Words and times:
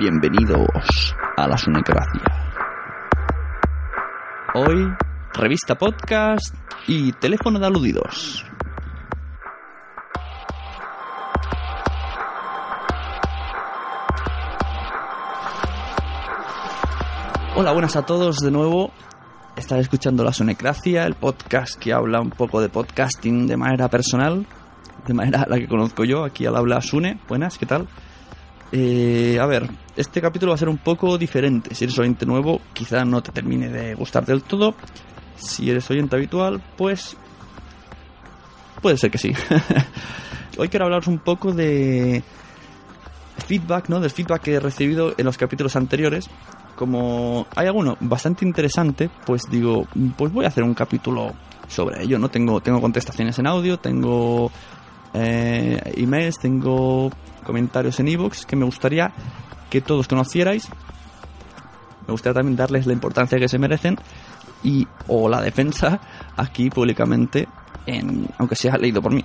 Bienvenidos 0.00 1.14
a 1.36 1.46
la 1.46 1.58
Sunecracia. 1.58 2.22
Hoy, 4.54 4.88
revista 5.34 5.74
podcast 5.74 6.54
y 6.88 7.12
teléfono 7.12 7.58
de 7.58 7.66
aludidos. 7.66 8.46
Hola, 17.54 17.72
buenas 17.72 17.94
a 17.94 18.06
todos 18.06 18.38
de 18.38 18.50
nuevo. 18.50 18.92
Estás 19.54 19.80
escuchando 19.80 20.24
La 20.24 20.32
Sonecracia, 20.32 21.04
el 21.04 21.14
podcast 21.14 21.78
que 21.78 21.92
habla 21.92 22.22
un 22.22 22.30
poco 22.30 22.62
de 22.62 22.70
podcasting 22.70 23.46
de 23.46 23.58
manera 23.58 23.90
personal, 23.90 24.46
de 25.06 25.12
manera 25.12 25.44
la 25.46 25.58
que 25.58 25.68
conozco 25.68 26.04
yo. 26.04 26.24
Aquí 26.24 26.46
al 26.46 26.56
habla 26.56 26.80
Sune. 26.80 27.20
Buenas, 27.28 27.58
¿qué 27.58 27.66
tal? 27.66 27.86
Eh, 28.72 29.38
a 29.40 29.46
ver, 29.46 29.68
este 29.96 30.20
capítulo 30.20 30.50
va 30.50 30.54
a 30.54 30.58
ser 30.58 30.68
un 30.68 30.78
poco 30.78 31.18
diferente. 31.18 31.74
Si 31.74 31.84
eres 31.84 31.98
oyente 31.98 32.26
nuevo, 32.26 32.60
quizá 32.72 33.04
no 33.04 33.22
te 33.22 33.32
termine 33.32 33.68
de 33.68 33.94
gustar 33.94 34.24
del 34.24 34.42
todo. 34.42 34.74
Si 35.36 35.70
eres 35.70 35.90
oyente 35.90 36.16
habitual, 36.16 36.62
pues 36.76 37.16
puede 38.80 38.96
ser 38.96 39.10
que 39.10 39.18
sí. 39.18 39.32
Hoy 40.58 40.68
quiero 40.68 40.84
hablaros 40.84 41.06
un 41.06 41.18
poco 41.18 41.52
de 41.52 42.22
feedback, 43.46 43.88
¿no? 43.88 44.00
Del 44.00 44.10
feedback 44.10 44.42
que 44.42 44.54
he 44.54 44.60
recibido 44.60 45.14
en 45.16 45.24
los 45.24 45.36
capítulos 45.36 45.74
anteriores. 45.76 46.28
Como 46.76 47.46
hay 47.56 47.66
alguno 47.66 47.96
bastante 48.00 48.44
interesante, 48.44 49.10
pues 49.26 49.42
digo, 49.50 49.86
pues 50.16 50.32
voy 50.32 50.44
a 50.44 50.48
hacer 50.48 50.64
un 50.64 50.74
capítulo 50.74 51.34
sobre 51.68 52.02
ello, 52.02 52.18
¿no? 52.18 52.28
Tengo, 52.28 52.60
tengo 52.60 52.80
contestaciones 52.80 53.38
en 53.38 53.46
audio, 53.46 53.78
tengo 53.78 54.50
eh, 55.14 55.80
emails, 55.96 56.38
tengo 56.38 57.10
comentarios 57.40 58.00
en 58.00 58.08
ebooks 58.08 58.46
que 58.46 58.56
me 58.56 58.64
gustaría 58.64 59.12
que 59.68 59.80
todos 59.80 60.08
conocierais. 60.08 60.68
Me 62.06 62.12
gustaría 62.12 62.34
también 62.34 62.56
darles 62.56 62.86
la 62.86 62.92
importancia 62.92 63.38
que 63.38 63.48
se 63.48 63.58
merecen 63.58 63.96
y 64.62 64.86
o 65.06 65.28
la 65.28 65.40
defensa 65.40 66.00
aquí 66.36 66.70
públicamente, 66.70 67.48
en, 67.86 68.28
aunque 68.38 68.56
sea 68.56 68.76
leído 68.76 69.00
por 69.00 69.12
mí. 69.12 69.19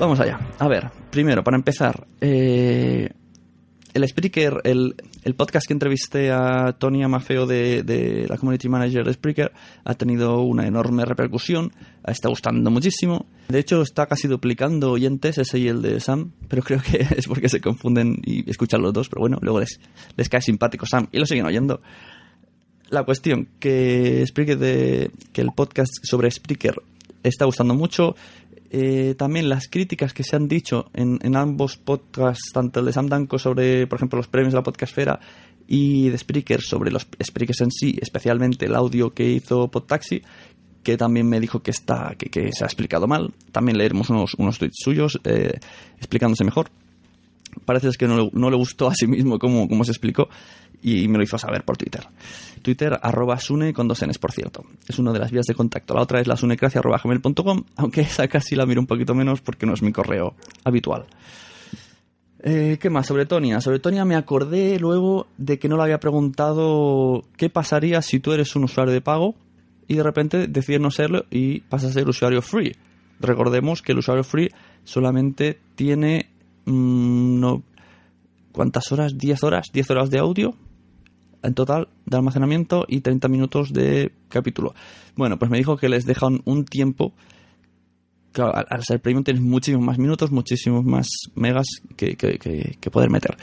Vamos 0.00 0.18
allá. 0.18 0.40
A 0.58 0.66
ver, 0.66 0.88
primero, 1.10 1.44
para 1.44 1.58
empezar, 1.58 2.06
eh, 2.22 3.10
el 3.92 4.08
Spreaker, 4.08 4.62
el, 4.64 4.94
el, 5.24 5.34
podcast 5.34 5.66
que 5.66 5.74
entrevisté 5.74 6.30
a 6.30 6.72
Tony 6.72 7.04
Amafeo 7.04 7.44
de, 7.44 7.82
de, 7.82 8.26
la 8.26 8.38
Community 8.38 8.66
Manager 8.70 9.04
de 9.04 9.12
Spreaker 9.12 9.52
ha 9.84 9.94
tenido 9.96 10.40
una 10.40 10.66
enorme 10.66 11.04
repercusión, 11.04 11.74
está 12.06 12.30
gustando 12.30 12.70
muchísimo. 12.70 13.26
De 13.50 13.58
hecho, 13.58 13.82
está 13.82 14.06
casi 14.06 14.26
duplicando 14.26 14.90
oyentes 14.90 15.36
ese 15.36 15.58
y 15.58 15.68
el 15.68 15.82
de 15.82 16.00
Sam, 16.00 16.32
pero 16.48 16.62
creo 16.62 16.80
que 16.80 17.06
es 17.18 17.28
porque 17.28 17.50
se 17.50 17.60
confunden 17.60 18.22
y 18.24 18.48
escuchan 18.48 18.80
los 18.80 18.94
dos, 18.94 19.10
pero 19.10 19.20
bueno, 19.20 19.36
luego 19.42 19.60
les, 19.60 19.80
les 20.16 20.30
cae 20.30 20.40
simpático 20.40 20.86
Sam 20.86 21.08
y 21.12 21.18
lo 21.18 21.26
siguen 21.26 21.44
oyendo. 21.44 21.82
La 22.88 23.04
cuestión, 23.04 23.48
que 23.58 24.24
Spreaker 24.26 24.56
de, 24.56 25.10
que 25.34 25.42
el 25.42 25.50
podcast 25.54 25.92
sobre 26.02 26.30
Spreaker 26.30 26.76
está 27.22 27.44
gustando 27.44 27.74
mucho, 27.74 28.16
eh, 28.70 29.14
también 29.18 29.48
las 29.48 29.68
críticas 29.68 30.12
que 30.12 30.22
se 30.22 30.36
han 30.36 30.46
dicho 30.46 30.90
en, 30.94 31.18
en, 31.22 31.34
ambos 31.34 31.76
podcasts, 31.76 32.52
tanto 32.52 32.80
el 32.80 32.86
de 32.86 32.92
Sam 32.92 33.08
Danko 33.08 33.38
sobre, 33.38 33.88
por 33.88 33.98
ejemplo, 33.98 34.16
los 34.16 34.28
premios 34.28 34.52
de 34.52 34.58
la 34.58 34.62
podcastfera 34.62 35.18
y 35.66 36.08
de 36.08 36.18
Spreaker 36.18 36.62
sobre 36.62 36.92
los 36.92 37.06
Spreakers 37.22 37.60
en 37.62 37.70
sí, 37.72 37.98
especialmente 38.00 38.66
el 38.66 38.76
audio 38.76 39.12
que 39.12 39.28
hizo 39.28 39.68
Podtaxi, 39.68 40.22
que 40.82 40.96
también 40.96 41.28
me 41.28 41.40
dijo 41.40 41.62
que, 41.62 41.72
está, 41.72 42.14
que, 42.16 42.30
que 42.30 42.52
se 42.52 42.64
ha 42.64 42.66
explicado 42.66 43.06
mal. 43.06 43.32
También 43.52 43.76
leeremos 43.76 44.08
unos, 44.10 44.34
unos 44.34 44.58
tweets 44.58 44.76
suyos 44.82 45.20
eh, 45.24 45.58
explicándose 45.98 46.44
mejor. 46.44 46.70
Parece 47.64 47.90
que 47.98 48.06
no, 48.06 48.30
no, 48.32 48.50
le 48.50 48.56
gustó 48.56 48.86
a 48.86 48.94
sí 48.94 49.08
mismo 49.08 49.38
cómo, 49.38 49.68
cómo 49.68 49.84
se 49.84 49.90
explicó 49.90 50.28
y 50.82 51.08
me 51.08 51.18
lo 51.18 51.24
hizo 51.24 51.38
saber 51.38 51.64
por 51.64 51.76
Twitter. 51.76 52.06
Twitter, 52.62 52.98
arroba 53.02 53.38
Sune 53.38 53.72
con 53.72 53.88
dos 53.88 54.04
Ns, 54.06 54.18
por 54.18 54.32
cierto. 54.32 54.64
Es 54.88 54.98
una 54.98 55.12
de 55.12 55.18
las 55.18 55.30
vías 55.30 55.46
de 55.46 55.54
contacto. 55.54 55.94
La 55.94 56.02
otra 56.02 56.20
es 56.20 56.26
la 56.26 56.36
sunecracia 56.36 56.80
arroba 56.80 57.00
gmail.com, 57.02 57.64
aunque 57.76 58.00
esa 58.02 58.28
casi 58.28 58.54
la 58.56 58.66
miro 58.66 58.80
un 58.80 58.86
poquito 58.86 59.14
menos 59.14 59.40
porque 59.40 59.66
no 59.66 59.74
es 59.74 59.82
mi 59.82 59.92
correo 59.92 60.34
habitual. 60.64 61.06
Eh, 62.42 62.78
¿Qué 62.80 62.88
más? 62.88 63.06
Sobre 63.06 63.26
Tonia. 63.26 63.60
Sobre 63.60 63.80
Tonia 63.80 64.04
me 64.04 64.16
acordé 64.16 64.78
luego 64.78 65.26
de 65.36 65.58
que 65.58 65.68
no 65.68 65.76
le 65.76 65.82
había 65.82 66.00
preguntado 66.00 67.22
qué 67.36 67.50
pasaría 67.50 68.00
si 68.00 68.20
tú 68.20 68.32
eres 68.32 68.56
un 68.56 68.64
usuario 68.64 68.94
de 68.94 69.02
pago 69.02 69.34
y 69.86 69.96
de 69.96 70.02
repente 70.02 70.46
decides 70.46 70.80
no 70.80 70.90
serlo 70.90 71.24
y 71.30 71.60
pasas 71.60 71.90
a 71.90 71.94
ser 71.94 72.08
usuario 72.08 72.40
free. 72.40 72.76
Recordemos 73.18 73.82
que 73.82 73.92
el 73.92 73.98
usuario 73.98 74.24
free 74.24 74.50
solamente 74.84 75.58
tiene... 75.74 76.30
Mmm, 76.64 77.40
no, 77.40 77.62
¿Cuántas 78.52 78.90
horas? 78.90 79.16
¿10 79.16 79.44
horas? 79.44 79.72
¿10 79.72 79.90
horas 79.90 80.10
de 80.10 80.18
audio? 80.18 80.54
En 81.42 81.54
total 81.54 81.88
de 82.06 82.16
almacenamiento 82.16 82.84
y 82.88 83.00
30 83.00 83.28
minutos 83.28 83.72
de 83.72 84.12
capítulo. 84.28 84.74
Bueno, 85.16 85.38
pues 85.38 85.50
me 85.50 85.58
dijo 85.58 85.76
que 85.76 85.88
les 85.88 86.06
dejan 86.06 86.40
un 86.44 86.64
tiempo. 86.64 87.12
Claro, 88.32 88.54
al, 88.54 88.84
ser 88.84 89.00
premium 89.00 89.24
tienes 89.24 89.42
muchísimos 89.42 89.84
más 89.84 89.98
minutos, 89.98 90.30
muchísimos 90.30 90.84
más 90.84 91.08
megas 91.34 91.66
que, 91.96 92.14
que, 92.16 92.38
que, 92.38 92.76
que, 92.80 92.90
poder 92.90 93.10
meter. 93.10 93.36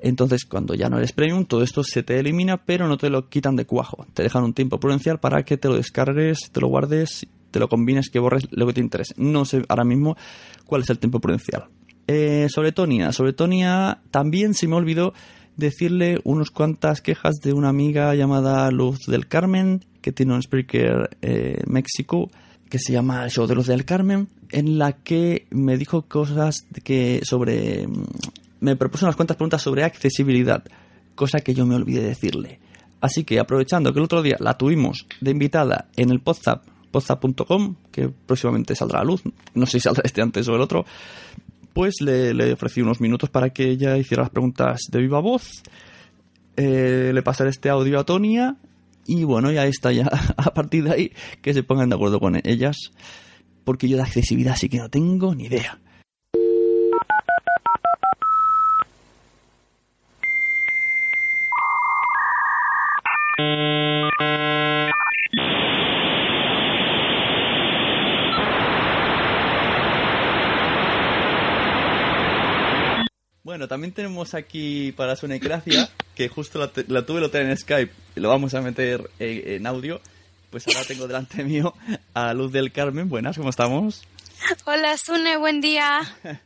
Entonces, 0.00 0.44
cuando 0.44 0.74
ya 0.74 0.88
no 0.88 0.98
eres 0.98 1.12
premium, 1.12 1.44
todo 1.44 1.62
esto 1.62 1.84
se 1.84 2.02
te 2.02 2.18
elimina, 2.18 2.56
pero 2.56 2.88
no 2.88 2.96
te 2.96 3.08
lo 3.08 3.28
quitan 3.28 3.54
de 3.54 3.66
cuajo. 3.66 4.04
Te 4.14 4.24
dejan 4.24 4.42
un 4.42 4.52
tiempo 4.52 4.80
prudencial 4.80 5.20
para 5.20 5.44
que 5.44 5.56
te 5.56 5.68
lo 5.68 5.76
descargues, 5.76 6.50
te 6.50 6.60
lo 6.60 6.66
guardes, 6.66 7.24
te 7.52 7.60
lo 7.60 7.68
combines, 7.68 8.10
que 8.10 8.18
borres 8.18 8.48
lo 8.50 8.66
que 8.66 8.72
te 8.72 8.80
interese. 8.80 9.14
No 9.16 9.44
sé 9.44 9.62
ahora 9.68 9.84
mismo 9.84 10.16
cuál 10.66 10.82
es 10.82 10.90
el 10.90 10.98
tiempo 10.98 11.20
prudencial. 11.20 11.68
Eh, 12.08 12.48
sobre 12.48 12.72
Tonia, 12.72 13.12
sobre 13.12 13.32
Tonia 13.32 14.00
también 14.10 14.54
se 14.54 14.66
me 14.66 14.74
olvidó 14.74 15.14
decirle 15.56 16.20
unas 16.24 16.50
cuantas 16.50 17.00
quejas 17.00 17.36
de 17.42 17.52
una 17.52 17.68
amiga 17.68 18.14
llamada 18.14 18.70
Luz 18.70 19.00
del 19.06 19.28
Carmen, 19.28 19.84
que 20.00 20.12
tiene 20.12 20.34
un 20.34 20.42
speaker 20.42 21.16
eh, 21.22 21.62
México, 21.66 22.30
que 22.68 22.78
se 22.78 22.92
llama 22.92 23.28
Show 23.28 23.46
de 23.46 23.54
Luz 23.54 23.66
del 23.66 23.84
Carmen, 23.84 24.28
en 24.50 24.78
la 24.78 24.92
que 24.92 25.46
me 25.50 25.76
dijo 25.76 26.02
cosas 26.02 26.66
que 26.84 27.20
sobre 27.22 27.86
me 28.60 28.76
propuso 28.76 29.04
unas 29.06 29.16
cuantas 29.16 29.36
preguntas 29.36 29.60
sobre 29.60 29.84
accesibilidad, 29.84 30.62
cosa 31.14 31.40
que 31.40 31.52
yo 31.52 31.66
me 31.66 31.74
olvidé 31.74 32.02
decirle. 32.02 32.60
Así 33.00 33.24
que 33.24 33.40
aprovechando 33.40 33.92
que 33.92 33.98
el 33.98 34.04
otro 34.04 34.22
día 34.22 34.36
la 34.38 34.56
tuvimos 34.56 35.06
de 35.20 35.32
invitada 35.32 35.88
en 35.96 36.10
el 36.10 36.20
Podzap, 36.20 36.64
podzap.com, 36.92 37.74
que 37.90 38.08
próximamente 38.08 38.76
saldrá 38.76 39.00
a 39.00 39.04
luz, 39.04 39.22
no 39.54 39.66
sé 39.66 39.72
si 39.72 39.80
saldrá 39.80 40.02
este 40.04 40.22
antes 40.22 40.46
o 40.48 40.54
el 40.54 40.60
otro, 40.60 40.86
pues 41.72 42.00
le, 42.00 42.52
ofrecí 42.52 42.80
unos 42.80 43.00
minutos 43.00 43.30
para 43.30 43.50
que 43.50 43.68
ella 43.68 43.96
hiciera 43.96 44.22
las 44.22 44.30
preguntas 44.30 44.82
de 44.90 44.98
viva 45.00 45.20
voz. 45.20 45.62
Eh, 46.56 47.12
le 47.14 47.22
pasaré 47.22 47.50
este 47.50 47.70
audio 47.70 47.98
a 47.98 48.04
Tonia 48.04 48.56
y 49.06 49.24
bueno, 49.24 49.50
ya 49.50 49.66
está 49.66 49.92
ya 49.92 50.06
a 50.36 50.54
partir 50.54 50.84
de 50.84 50.92
ahí 50.92 51.12
que 51.40 51.54
se 51.54 51.62
pongan 51.62 51.88
de 51.88 51.96
acuerdo 51.96 52.20
con 52.20 52.40
ellas, 52.44 52.76
porque 53.64 53.88
yo 53.88 53.96
de 53.96 54.02
accesibilidad 54.02 54.56
sí 54.56 54.68
que 54.68 54.78
no 54.78 54.88
tengo 54.88 55.34
ni 55.34 55.44
idea. 55.44 55.78
Bueno, 73.52 73.68
también 73.68 73.92
tenemos 73.92 74.32
aquí 74.32 74.92
para 74.92 75.14
su 75.14 75.28
necracia, 75.28 75.90
que 76.14 76.30
justo 76.30 76.58
la, 76.58 76.70
la 76.88 77.04
tuve 77.04 77.18
el 77.18 77.24
otro 77.24 77.38
en 77.38 77.54
Skype 77.54 77.92
y 78.16 78.20
lo 78.20 78.30
vamos 78.30 78.54
a 78.54 78.62
meter 78.62 79.10
en, 79.18 79.56
en 79.56 79.66
audio. 79.66 80.00
Pues 80.48 80.66
ahora 80.68 80.84
tengo 80.88 81.06
delante 81.06 81.44
mío 81.44 81.74
a 82.14 82.32
Luz 82.32 82.50
del 82.50 82.72
Carmen. 82.72 83.10
Buenas, 83.10 83.36
¿cómo 83.36 83.50
estamos? 83.50 84.04
Hola, 84.64 84.96
Sune, 84.96 85.36
buen 85.36 85.60
día. 85.60 86.00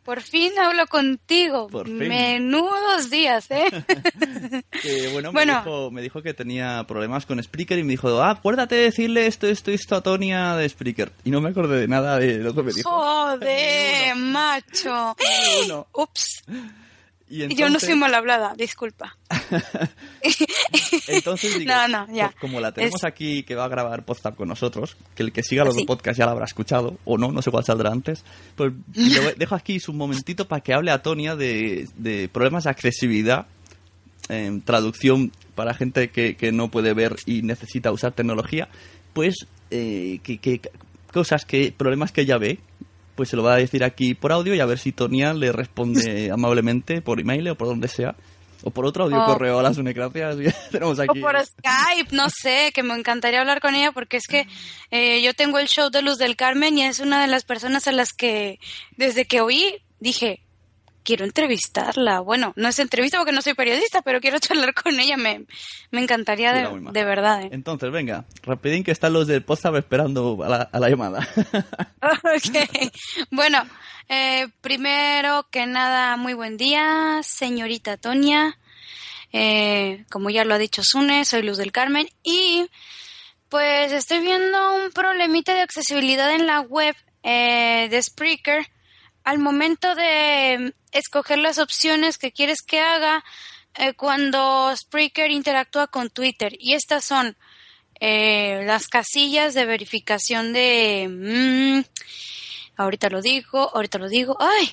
Por 0.05 0.21
fin 0.21 0.51
hablo 0.59 0.89
contigo. 0.89 1.69
Por 1.69 1.87
fin. 1.87 2.09
Menudos 2.09 3.09
días, 3.09 3.53
¿eh? 3.53 3.67
Que 4.83 5.09
bueno, 5.13 5.31
Bueno. 5.31 5.53
Me, 5.53 5.59
dijo, 5.61 5.91
me 5.93 6.03
dijo 6.03 6.23
que 6.23 6.35
tenía 6.35 6.85
problemas 6.89 7.25
con 7.25 7.41
Spreaker 7.41 7.79
y 7.79 7.85
me 7.85 7.91
dijo, 7.91 8.21
ah, 8.21 8.31
acuérdate 8.31 8.75
de 8.75 8.83
decirle 8.83 9.29
esto, 9.29 9.47
esto, 9.47 9.71
esto 9.71 9.95
a 9.95 10.03
Tonia 10.03 10.57
de 10.57 10.69
Spreaker. 10.69 11.13
Y 11.23 11.31
no 11.31 11.41
me 11.41 11.51
acordé 11.51 11.79
de 11.79 11.87
nada 11.87 12.19
de 12.19 12.39
lo 12.39 12.53
que 12.53 12.65
me 12.65 12.73
dijo. 12.73 12.91
Joder, 12.91 14.17
macho. 14.17 15.15
Ups. 15.93 16.43
Y 17.29 17.55
Yo 17.57 17.69
no 17.69 17.81
soy 17.81 17.97
mal 17.97 18.15
hablada, 18.15 18.55
disculpa. 18.57 19.17
Entonces 21.09 21.59
digo, 21.59 21.73
No, 21.73 21.89
no, 21.89 22.07
ya. 22.15 22.29
co- 22.29 22.35
como 22.43 22.61
la 22.61 22.73
tenemos 22.73 23.01
Es- 23.01 23.05
aquí 23.05 23.43
que 23.43 23.55
va 23.55 23.65
a 23.65 23.69
grabar 23.69 24.05
Podzap 24.05 24.37
con 24.37 24.49
nosotros, 24.49 24.97
que 25.15 25.23
el 25.23 25.33
que 25.33 25.43
siga 25.43 25.65
los 25.65 25.75
Sí. 25.75 25.81
dos 25.81 25.87
podcasts 25.87 26.19
ya 26.19 26.27
la 26.27 26.33
habrá 26.33 26.45
escuchado, 26.45 26.99
o 27.05 27.19
no, 27.19 27.33
no 27.33 27.43
sé 27.43 27.51
cuál 27.51 27.65
saldrá 27.65 27.91
antes, 27.91 28.25
pues 28.55 28.73
le 28.95 29.35
dejo 29.35 29.55
aquí 29.55 29.79
un 29.89 29.97
momentito 29.97 30.47
para 30.49 30.61
que 30.63 30.73
hable 30.75 30.91
a 30.91 31.03
Tonia 31.03 31.37
de, 31.37 31.89
de 31.97 32.29
problemas 32.29 32.65
de 32.65 32.71
accesibilidad, 32.71 33.47
traducción 34.65 35.33
para 35.55 35.75
gente 35.75 36.11
que, 36.11 36.37
que 36.37 36.51
no 36.53 36.71
puede 36.71 36.95
ver 36.95 37.17
y 37.27 37.43
necesita 37.43 37.93
usar 37.93 38.13
tecnología, 38.13 38.69
pues 39.13 39.47
eh, 39.71 40.21
que, 40.23 40.39
que- 40.39 40.61
cosas 41.13 41.45
que, 41.45 41.73
problemas 41.77 42.13
que 42.13 42.23
ella 42.23 42.37
ve, 42.39 42.59
pues 43.17 43.29
se 43.31 43.37
lo 43.37 43.43
va 43.43 43.55
a 43.55 43.59
decir 43.59 43.83
aquí 43.83 44.15
por 44.15 44.31
audio 44.33 44.55
y 44.55 44.61
a 44.61 44.67
ver 44.67 44.79
si 44.79 44.93
Tonia 44.93 45.35
le 45.35 45.51
responde 45.51 46.31
amablemente 46.33 47.01
por 47.03 47.19
email 47.21 47.49
o 47.49 47.55
por 47.57 47.67
donde 47.67 47.89
sea. 47.89 48.15
O 48.63 48.71
por 48.71 48.87
otro 48.87 49.05
audio 49.05 49.21
Oh. 49.23 49.27
correo 49.27 49.59
a 49.59 49.63
las 49.63 49.77
Unecracias. 49.79 50.37
Tenemos 50.73 50.99
O 50.99 51.03
aquí. 51.03 51.21
por 51.21 51.35
Skype, 51.45 52.15
no 52.17 52.29
sé, 52.31 52.73
que 52.75 52.83
me 52.83 52.95
encantaría 52.95 53.41
hablar 53.41 53.61
con 53.61 53.75
ella 53.75 53.93
porque 53.93 54.17
es 54.17 54.27
que 54.27 54.47
eh, 54.91 55.21
yo 55.23 55.35
tengo 55.35 55.59
el 55.59 55.69
show 55.69 55.91
de 55.91 56.03
Luz 56.03 56.19
del 56.19 56.37
Carmen 56.37 56.77
y 56.79 56.83
es 56.83 56.99
una 57.01 57.21
de 57.21 57.27
las 57.29 57.45
personas 57.45 57.87
a 57.87 57.93
las 57.93 58.13
que 58.13 58.59
desde 58.97 59.25
que 59.27 59.41
oí 59.41 59.83
dije, 60.01 60.41
quiero 61.07 61.25
entrevistarla. 61.25 62.21
Bueno, 62.21 62.53
no 62.57 62.69
es 62.69 62.79
entrevista 62.79 63.17
porque 63.17 63.33
no 63.33 63.41
soy 63.41 63.55
periodista, 63.55 64.03
pero 64.03 64.21
quiero 64.21 64.39
charlar 64.41 64.75
con 64.75 64.99
ella, 65.01 65.17
me, 65.17 65.47
me 65.91 66.03
encantaría 66.03 66.53
de, 66.53 66.69
de 66.93 67.05
verdad. 67.05 67.45
¿eh? 67.45 67.49
Entonces, 67.53 67.91
venga, 67.91 68.27
rapidín 68.43 68.85
que 68.85 68.91
están 68.91 69.13
los 69.13 69.27
del 69.27 69.45
Podzap 69.45 69.77
esperando 69.77 70.43
a 70.45 70.49
la, 70.49 70.57
a 70.57 70.81
la 70.81 70.91
llamada. 70.91 71.27
Ok. 72.07 72.93
Bueno, 73.31 73.59
eh, 74.09 74.49
primero 74.61 75.47
que 75.51 75.67
nada, 75.67 76.17
muy 76.17 76.35
buen 76.35 76.57
día, 76.57 77.21
señorita 77.23 77.97
Tonia. 77.97 78.59
Eh, 79.33 80.05
como 80.11 80.31
ya 80.31 80.45
lo 80.45 80.55
ha 80.55 80.59
dicho 80.59 80.83
Sune, 80.85 81.25
soy 81.25 81.43
Luz 81.43 81.59
del 81.59 81.73
Carmen 81.73 82.09
y 82.23 82.67
pues 83.49 83.93
estoy 83.93 84.21
viendo 84.21 84.75
un 84.75 84.91
problemita 84.93 85.55
de 85.55 85.61
accesibilidad 85.61 86.35
en 86.35 86.47
la 86.47 86.61
web 86.61 86.95
eh, 87.23 87.89
de 87.91 88.03
Spreaker. 88.03 88.67
Al 89.27 89.41
momento 89.41 89.97
de 89.97 90.73
escoger 90.93 91.39
las 91.39 91.59
opciones 91.59 92.17
que 92.17 92.31
quieres 92.31 92.63
que 92.63 92.79
haga 92.79 93.25
eh, 93.75 93.95
cuando 93.95 94.73
Spreaker 94.77 95.33
interactúa 95.33 95.89
con 95.89 96.11
Twitter. 96.11 96.57
Y 96.61 96.75
estas 96.75 97.05
son 97.05 97.37
eh, 97.99 98.63
las 98.67 98.87
casillas 98.87 99.53
de 99.55 99.67
verificación 99.67 100.53
de... 100.53 101.09
mm, 101.11 101.85
ahorita 102.77 103.09
lo 103.09 103.21
digo, 103.21 103.69
ahorita 103.75 103.99
lo 103.99 104.09
digo. 104.09 104.37
¡Ay! 104.39 104.71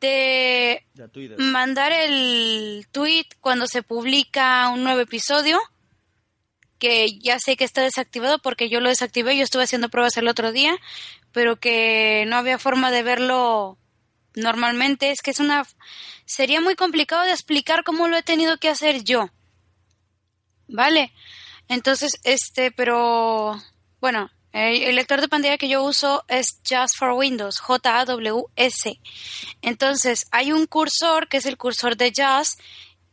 De 0.00 0.84
mandar 1.38 1.90
el 1.90 2.86
tweet 2.92 3.26
cuando 3.40 3.66
se 3.66 3.82
publica 3.82 4.68
un 4.68 4.84
nuevo 4.84 5.00
episodio, 5.00 5.58
que 6.78 7.18
ya 7.18 7.38
sé 7.40 7.56
que 7.56 7.64
está 7.64 7.82
desactivado 7.82 8.38
porque 8.38 8.68
yo 8.68 8.78
lo 8.80 8.88
desactivé, 8.88 9.36
yo 9.36 9.42
estuve 9.42 9.64
haciendo 9.64 9.88
pruebas 9.88 10.16
el 10.16 10.28
otro 10.28 10.52
día, 10.52 10.76
pero 11.32 11.56
que 11.56 12.24
no 12.28 12.36
había 12.36 12.58
forma 12.58 12.90
de 12.90 13.02
verlo 13.02 13.78
normalmente, 14.34 15.10
es 15.10 15.20
que 15.20 15.30
es 15.30 15.40
una 15.40 15.66
sería 16.24 16.60
muy 16.60 16.76
complicado 16.76 17.22
de 17.24 17.32
explicar 17.32 17.84
cómo 17.84 18.06
lo 18.06 18.16
he 18.16 18.22
tenido 18.22 18.58
que 18.58 18.68
hacer 18.68 19.02
yo. 19.02 19.30
¿Vale? 20.68 21.12
Entonces, 21.68 22.18
este, 22.24 22.70
pero 22.70 23.60
bueno, 24.00 24.30
el, 24.52 24.96
lector 24.96 25.20
de 25.20 25.28
pantalla 25.28 25.58
que 25.58 25.68
yo 25.68 25.82
uso 25.82 26.24
es 26.28 26.60
Just 26.68 26.96
for 26.96 27.12
Windows, 27.12 27.60
J-A-W-S. 27.60 29.00
Entonces, 29.62 30.26
hay 30.30 30.52
un 30.52 30.66
cursor 30.66 31.28
que 31.28 31.38
es 31.38 31.46
el 31.46 31.56
cursor 31.56 31.96
de 31.96 32.12
Just 32.14 32.60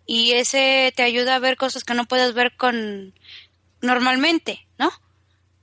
y 0.05 0.33
ese 0.33 0.93
te 0.95 1.03
ayuda 1.03 1.35
a 1.35 1.39
ver 1.39 1.57
cosas 1.57 1.83
que 1.83 1.93
no 1.93 2.05
puedes 2.05 2.33
ver 2.33 2.55
con 2.55 3.13
normalmente, 3.81 4.67
¿no? 4.77 4.91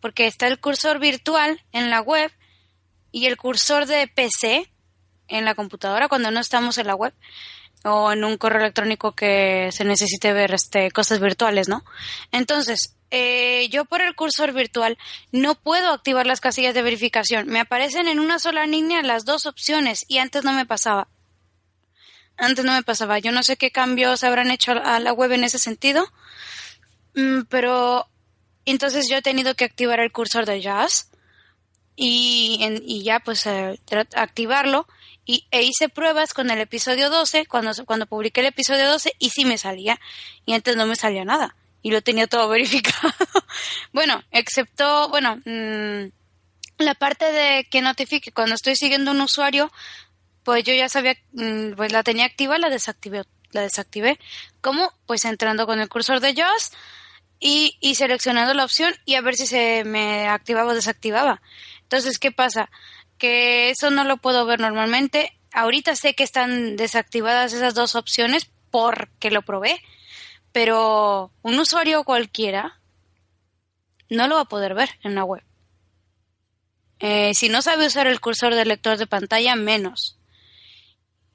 Porque 0.01 0.27
está 0.27 0.47
el 0.47 0.59
cursor 0.59 0.99
virtual 0.99 1.63
en 1.73 1.91
la 1.91 2.01
web 2.01 2.33
y 3.13 3.27
el 3.27 3.37
cursor 3.37 3.87
de 3.87 4.09
PC 4.09 4.73
en 5.29 5.45
la 5.45 5.55
computadora 5.55 6.09
cuando 6.09 6.31
no 6.31 6.41
estamos 6.41 6.79
en 6.79 6.89
la 6.89 6.95
web 6.95 7.15
o 7.85 8.13
en 8.13 8.25
un 8.25 8.37
correo 8.37 8.61
electrónico 8.61 9.13
que 9.13 9.71
se 9.73 9.85
necesite 9.85 10.33
ver 10.33 10.55
este 10.55 10.91
cosas 10.91 11.21
virtuales, 11.21 11.69
¿no? 11.69 11.85
Entonces, 12.33 12.97
eh, 13.11 13.69
yo 13.71 13.85
por 13.85 14.01
el 14.01 14.15
cursor 14.15 14.53
virtual 14.53 14.99
no 15.31 15.55
puedo 15.55 15.93
activar 15.93 16.27
las 16.27 16.41
casillas 16.41 16.75
de 16.75 16.83
verificación. 16.83 17.47
Me 17.49 17.61
aparecen 17.61 18.09
en 18.09 18.19
una 18.19 18.39
sola 18.39 18.67
línea 18.67 19.03
las 19.03 19.25
dos 19.25 19.47
opciones 19.47 20.05
y 20.09 20.19
antes 20.19 20.45
no 20.45 20.53
me 20.53 20.67
pasaba. 20.67 21.09
Antes 22.37 22.65
no 22.65 22.73
me 22.73 22.83
pasaba. 22.83 23.19
Yo 23.19 23.31
no 23.31 23.43
sé 23.43 23.57
qué 23.57 23.71
cambios 23.71 24.25
habrán 24.25 24.51
hecho 24.51 24.73
a 24.73 24.99
la 25.01 25.13
web 25.13 25.33
en 25.33 25.45
ese 25.45 25.59
sentido, 25.59 26.09
Mm, 27.15 27.43
pero 27.49 28.09
entonces 28.65 29.07
yo 29.09 29.17
he 29.17 29.23
tenido 29.23 29.55
que 29.55 29.65
activar 29.65 30.01
el 30.01 30.13
cursor 30.13 30.47
de 30.47 30.61
Jazz 30.61 31.11
y, 32.05 32.59
en- 32.63 32.83
y 32.85 33.03
ya 33.05 33.21
pues 33.21 33.47
eh, 33.47 33.79
activarlo. 34.17 34.87
Y, 35.25 35.47
e 35.53 35.63
hice 35.63 35.89
pruebas 35.89 36.35
con 36.35 36.51
el 36.51 36.59
episodio 36.61 37.09
12 37.09 37.47
cuando, 37.47 37.71
cuando 37.87 38.07
publiqué 38.07 38.41
el 38.41 38.47
episodio 38.49 38.89
12 38.89 39.13
y 39.21 39.31
sí 39.31 39.45
me 39.45 39.57
salía. 39.57 40.01
Y 40.47 40.55
antes 40.55 40.77
no 40.77 40.85
me 40.87 40.97
salía 40.97 41.25
nada. 41.25 41.55
Y 41.81 41.91
lo 41.93 42.03
tenía 42.03 42.27
todo 42.27 42.49
verificado. 42.57 43.13
Bueno 43.93 44.23
excepto 44.33 45.09
bueno 45.11 45.37
mm, 45.45 46.11
la 46.79 46.95
parte 46.97 47.31
de 47.31 47.65
que 47.71 47.81
notifique 47.83 48.33
cuando 48.33 48.55
estoy 48.57 48.75
siguiendo 48.77 49.11
un 49.13 49.21
usuario 49.21 49.71
pues 50.43 50.65
yo 50.65 50.75
ya 50.75 50.89
sabía 50.89 51.15
mm, 51.33 51.73
pues 51.77 51.93
la 51.93 52.03
tenía 52.03 52.25
activa 52.25 52.59
la 52.59 52.69
desactivé 52.71 53.23
la 53.53 53.61
desactivé. 53.63 54.19
¿cómo? 54.61 54.93
pues 55.07 55.25
entrando 55.25 55.67
con 55.67 55.79
el 55.79 55.89
cursor 55.89 56.19
de 56.21 56.35
JAWS 56.35 56.71
y, 57.39 57.77
y 57.81 57.95
seleccionando 57.97 58.55
la 58.55 58.65
opción 58.65 58.93
y 59.05 59.15
a 59.17 59.21
ver 59.21 59.35
si 59.37 59.47
se 59.47 59.85
me 59.85 60.27
activaba 60.29 60.73
o 60.73 60.75
desactivaba. 60.75 61.43
Entonces, 61.93 62.19
¿qué 62.19 62.33
pasa? 62.33 62.71
Que 63.19 63.69
eso 63.69 63.91
no 63.91 64.05
lo 64.05 64.17
puedo 64.17 64.47
ver 64.47 64.59
normalmente. 64.61 65.39
Ahorita 65.53 65.95
sé 65.95 66.15
que 66.15 66.23
están 66.23 66.77
desactivadas 66.77 67.53
esas 67.53 67.75
dos 67.75 67.97
opciones 67.97 68.51
porque 68.71 69.31
lo 69.31 69.43
probé, 69.43 69.79
pero 70.53 71.33
un 71.43 71.59
usuario 71.59 72.03
cualquiera 72.05 72.81
no 74.09 74.27
lo 74.27 74.37
va 74.37 74.41
a 74.41 74.49
poder 74.49 74.73
ver 74.73 74.89
en 75.03 75.15
la 75.15 75.25
web. 75.25 75.43
Eh, 76.99 77.35
si 77.35 77.51
no 77.51 77.61
sabe 77.61 77.89
usar 77.89 78.07
el 78.07 78.21
cursor 78.21 78.55
del 78.55 78.69
lector 78.69 78.97
de 78.97 79.07
pantalla, 79.07 79.55
menos. 79.55 80.19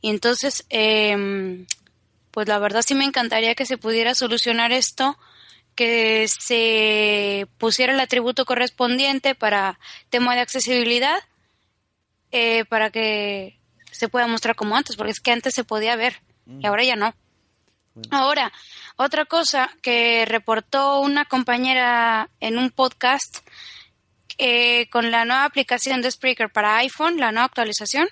Y 0.01 0.09
entonces, 0.09 0.65
em, 0.69 1.67
pues 2.31 2.47
la 2.47 2.57
verdad 2.57 2.81
sí 2.81 2.95
me 2.95 3.05
encantaría 3.05 3.53
que 3.53 3.67
se 3.67 3.77
pudiera 3.77 4.15
solucionar 4.15 4.71
esto 4.71 5.19
que 5.77 6.27
se 6.27 7.47
pusiera 7.57 7.93
el 7.93 7.99
atributo 7.99 8.43
correspondiente 8.45 9.35
para 9.35 9.79
tema 10.09 10.35
de 10.35 10.41
accesibilidad, 10.41 11.19
eh, 12.31 12.65
para 12.65 12.89
que 12.89 13.57
se 13.91 14.09
pueda 14.09 14.27
mostrar 14.27 14.55
como 14.55 14.75
antes, 14.75 14.97
porque 14.97 15.11
es 15.11 15.21
que 15.21 15.31
antes 15.31 15.53
se 15.53 15.63
podía 15.63 15.95
ver 15.95 16.21
y 16.59 16.65
ahora 16.65 16.83
ya 16.83 16.95
no. 16.95 17.13
Ahora, 18.11 18.51
otra 18.95 19.25
cosa 19.25 19.69
que 19.81 20.25
reportó 20.25 20.99
una 20.99 21.25
compañera 21.25 22.29
en 22.39 22.57
un 22.57 22.71
podcast 22.71 23.47
eh, 24.37 24.87
con 24.89 25.11
la 25.11 25.25
nueva 25.25 25.45
aplicación 25.45 26.01
de 26.01 26.11
Spreaker 26.11 26.49
para 26.51 26.77
iPhone, 26.77 27.17
la 27.17 27.31
nueva 27.31 27.45
actualización, 27.45 28.07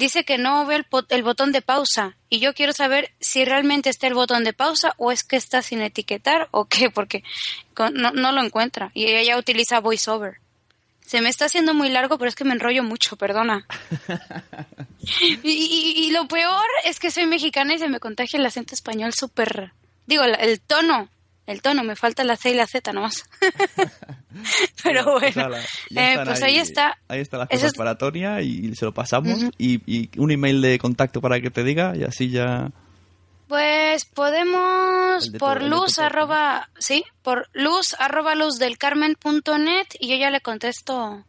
dice 0.00 0.24
que 0.24 0.38
no 0.38 0.66
ve 0.66 0.76
el, 0.76 0.86
el, 1.10 1.22
botón 1.22 1.52
de 1.52 1.62
pausa 1.62 2.16
y 2.28 2.40
yo 2.40 2.54
quiero 2.54 2.72
saber 2.72 3.12
si 3.20 3.44
realmente 3.44 3.90
está 3.90 4.08
el 4.08 4.14
botón 4.14 4.42
de 4.42 4.52
pausa 4.52 4.94
o 4.96 5.12
es 5.12 5.22
que 5.22 5.36
está 5.36 5.62
sin 5.62 5.82
etiquetar 5.82 6.48
o 6.50 6.64
qué, 6.64 6.90
porque 6.90 7.22
no, 7.92 8.10
no 8.10 8.32
lo 8.32 8.42
encuentra 8.42 8.90
y 8.94 9.04
ella 9.04 9.38
utiliza 9.38 9.78
VoiceOver. 9.78 10.38
Se 11.06 11.20
me 11.20 11.28
está 11.28 11.44
haciendo 11.44 11.74
muy 11.74 11.90
largo, 11.90 12.18
pero 12.18 12.28
es 12.28 12.36
que 12.36 12.44
me 12.44 12.54
enrollo 12.54 12.82
mucho, 12.82 13.16
perdona. 13.16 13.66
y, 15.42 15.94
y, 15.96 16.10
lo 16.12 16.28
peor 16.28 16.66
es 16.84 17.00
que 17.00 17.10
soy 17.10 17.26
mexicana 17.26 17.74
y 17.74 17.78
se 17.78 17.88
me 17.88 17.98
contagia 17.98 18.38
el 18.38 18.46
acento 18.46 18.74
español 18.74 19.12
súper... 19.12 19.72
Digo, 20.06 20.22
el, 20.22 20.36
el 20.38 20.60
tono, 20.60 21.08
el 21.50 21.62
tono, 21.62 21.84
me 21.84 21.96
falta 21.96 22.24
la 22.24 22.36
C 22.36 22.50
y 22.50 22.54
la 22.54 22.66
Z 22.66 22.92
nomás. 22.92 23.24
Pero 24.82 25.18
bueno, 25.18 25.48
pues, 25.48 25.68
eh, 25.96 26.16
pues 26.24 26.42
ahí, 26.42 26.58
está. 26.58 26.98
Ahí 27.08 27.20
está 27.20 27.38
las 27.38 27.48
cosas 27.48 27.74
para 27.74 27.98
Tonia 27.98 28.40
y 28.40 28.74
se 28.74 28.84
lo 28.84 28.94
pasamos. 28.94 29.38
y, 29.58 29.80
y, 29.86 30.10
un 30.18 30.30
email 30.30 30.62
de 30.62 30.78
contacto 30.78 31.20
para 31.20 31.40
que 31.40 31.50
te 31.50 31.64
diga 31.64 31.96
y 31.96 32.04
así 32.04 32.30
ya... 32.30 32.70
Pues 33.48 34.04
podemos 34.04 35.30
por 35.30 35.64
luz 35.64 35.98
arroba, 35.98 36.70
sí, 36.78 37.04
por 37.22 37.48
luz 37.52 37.96
arroba 37.98 38.36
luz 38.36 38.60
del 38.60 38.78
carmen 38.78 39.16
punto 39.16 39.58
net 39.58 39.88
y 39.98 40.08
yo 40.08 40.16
ya 40.16 40.30
le 40.30 40.40
contesto. 40.40 41.24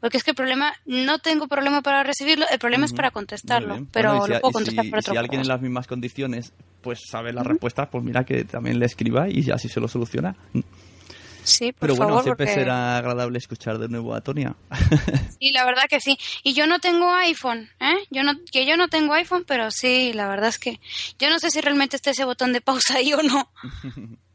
Porque 0.00 0.18
es 0.18 0.24
que 0.24 0.30
el 0.32 0.36
problema, 0.36 0.74
no 0.84 1.18
tengo 1.18 1.48
problema 1.48 1.80
para 1.82 2.02
recibirlo, 2.02 2.46
el 2.50 2.58
problema 2.58 2.84
es 2.84 2.92
para 2.92 3.10
contestarlo, 3.10 3.86
pero 3.92 4.26
lo 4.26 4.40
puedo 4.40 4.52
contestar 4.52 4.84
si, 4.84 4.90
por 4.90 4.98
otro 5.00 5.12
Si 5.14 5.18
alguien 5.18 5.40
en 5.40 5.48
las 5.48 5.60
mismas 5.60 5.86
condiciones 5.86 6.52
pues 6.82 7.00
sabe 7.10 7.32
la 7.32 7.42
respuesta, 7.42 7.90
pues 7.90 8.04
mira 8.04 8.24
que 8.24 8.44
también 8.44 8.78
le 8.78 8.86
escriba 8.86 9.28
y 9.28 9.50
así 9.50 9.68
se 9.68 9.80
lo 9.80 9.88
soluciona. 9.88 10.36
Sí, 11.42 11.70
por 11.72 11.80
Pero 11.80 11.94
bueno, 11.94 12.08
favor, 12.10 12.24
siempre 12.24 12.46
porque- 12.46 12.60
será 12.60 12.98
agradable 12.98 13.38
escuchar 13.38 13.78
de 13.78 13.88
nuevo 13.88 14.14
a 14.14 14.20
Tonia. 14.20 14.54
Sí, 15.38 15.50
la 15.52 15.64
verdad 15.66 15.82
que 15.88 16.00
sí. 16.00 16.18
Y 16.42 16.54
yo 16.54 16.66
no 16.66 16.78
tengo 16.80 17.12
iPhone, 17.14 17.68
¿eh? 17.78 17.96
Yo 18.10 18.22
no, 18.22 18.32
que 18.50 18.64
yo 18.66 18.76
no 18.78 18.88
tengo 18.88 19.12
iPhone, 19.12 19.44
pero 19.46 19.70
sí, 19.70 20.12
la 20.14 20.28
verdad 20.28 20.48
es 20.48 20.58
que 20.58 20.80
yo 21.18 21.28
no 21.30 21.38
sé 21.38 21.50
si 21.50 21.60
realmente 21.60 21.94
está 21.96 22.10
ese 22.10 22.24
botón 22.24 22.52
de 22.54 22.60
pausa 22.62 22.94
ahí 22.96 23.12
o 23.12 23.22
no. 23.22 23.50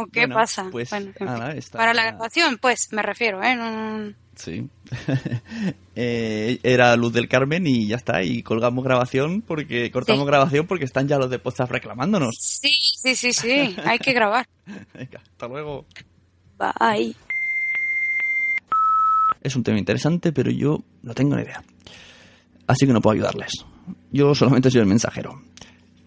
¿O 0.00 0.06
qué 0.06 0.20
Bueno, 0.20 0.34
pasa? 0.36 0.68
pues, 0.70 0.90
Bueno, 0.90 1.10
en 1.18 1.26
nada, 1.26 1.48
fin. 1.50 1.58
está- 1.58 1.78
Para 1.78 1.92
la 1.92 2.04
grabación, 2.04 2.58
pues, 2.58 2.88
me 2.92 3.02
refiero, 3.02 3.42
¿eh? 3.42 3.56
No- 3.56 3.98
no- 3.98 4.14
Sí. 4.36 4.68
Eh, 6.00 6.60
era 6.62 6.94
Luz 6.94 7.12
del 7.12 7.26
Carmen 7.28 7.66
y 7.66 7.88
ya 7.88 7.96
está. 7.96 8.22
Y 8.22 8.44
colgamos 8.44 8.84
grabación 8.84 9.42
porque 9.42 9.90
cortamos 9.90 10.20
Sí. 10.22 10.26
grabación 10.28 10.66
porque 10.68 10.84
están 10.84 11.08
ya 11.08 11.18
los 11.18 11.28
de 11.28 11.40
podcast 11.40 11.72
reclamándonos. 11.72 12.36
Sí, 12.40 12.70
sí, 13.02 13.16
sí, 13.16 13.32
sí, 13.32 13.74
hay 13.84 13.98
que 13.98 14.12
grabar. 14.12 14.46
Venga, 14.94 15.20
hasta 15.28 15.48
luego. 15.48 15.86
Bye. 16.56 17.16
Es 19.42 19.56
un 19.56 19.64
tema 19.64 19.78
interesante, 19.78 20.32
pero 20.32 20.52
yo 20.52 20.78
no 21.02 21.14
tengo 21.14 21.34
ni 21.34 21.42
idea. 21.42 21.64
Así 22.68 22.86
que 22.86 22.92
no 22.92 23.00
puedo 23.00 23.14
ayudarles. 23.14 23.50
Yo 24.12 24.34
solamente 24.36 24.70
soy 24.70 24.80
el 24.82 24.86
mensajero. 24.86 25.42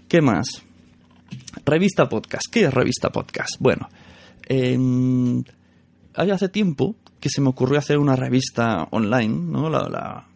¿Qué 0.08 0.22
más? 0.22 0.64
Revista 1.66 2.08
Podcast. 2.10 2.46
¿Qué 2.52 2.66
es 2.66 2.74
Revista 2.74 3.10
Podcast? 3.12 3.56
Bueno, 3.60 3.90
em, 4.48 5.44
hay 6.16 6.32
hace 6.32 6.50
tiempo 6.50 6.96
que 7.20 7.30
se 7.30 7.42
me 7.42 7.50
ocurrió 7.50 7.78
hacer 7.80 7.98
una 7.98 8.16
revista 8.16 8.88
online, 8.92 9.52
¿no? 9.52 9.70
La, 9.70 9.88
la- 9.90 10.28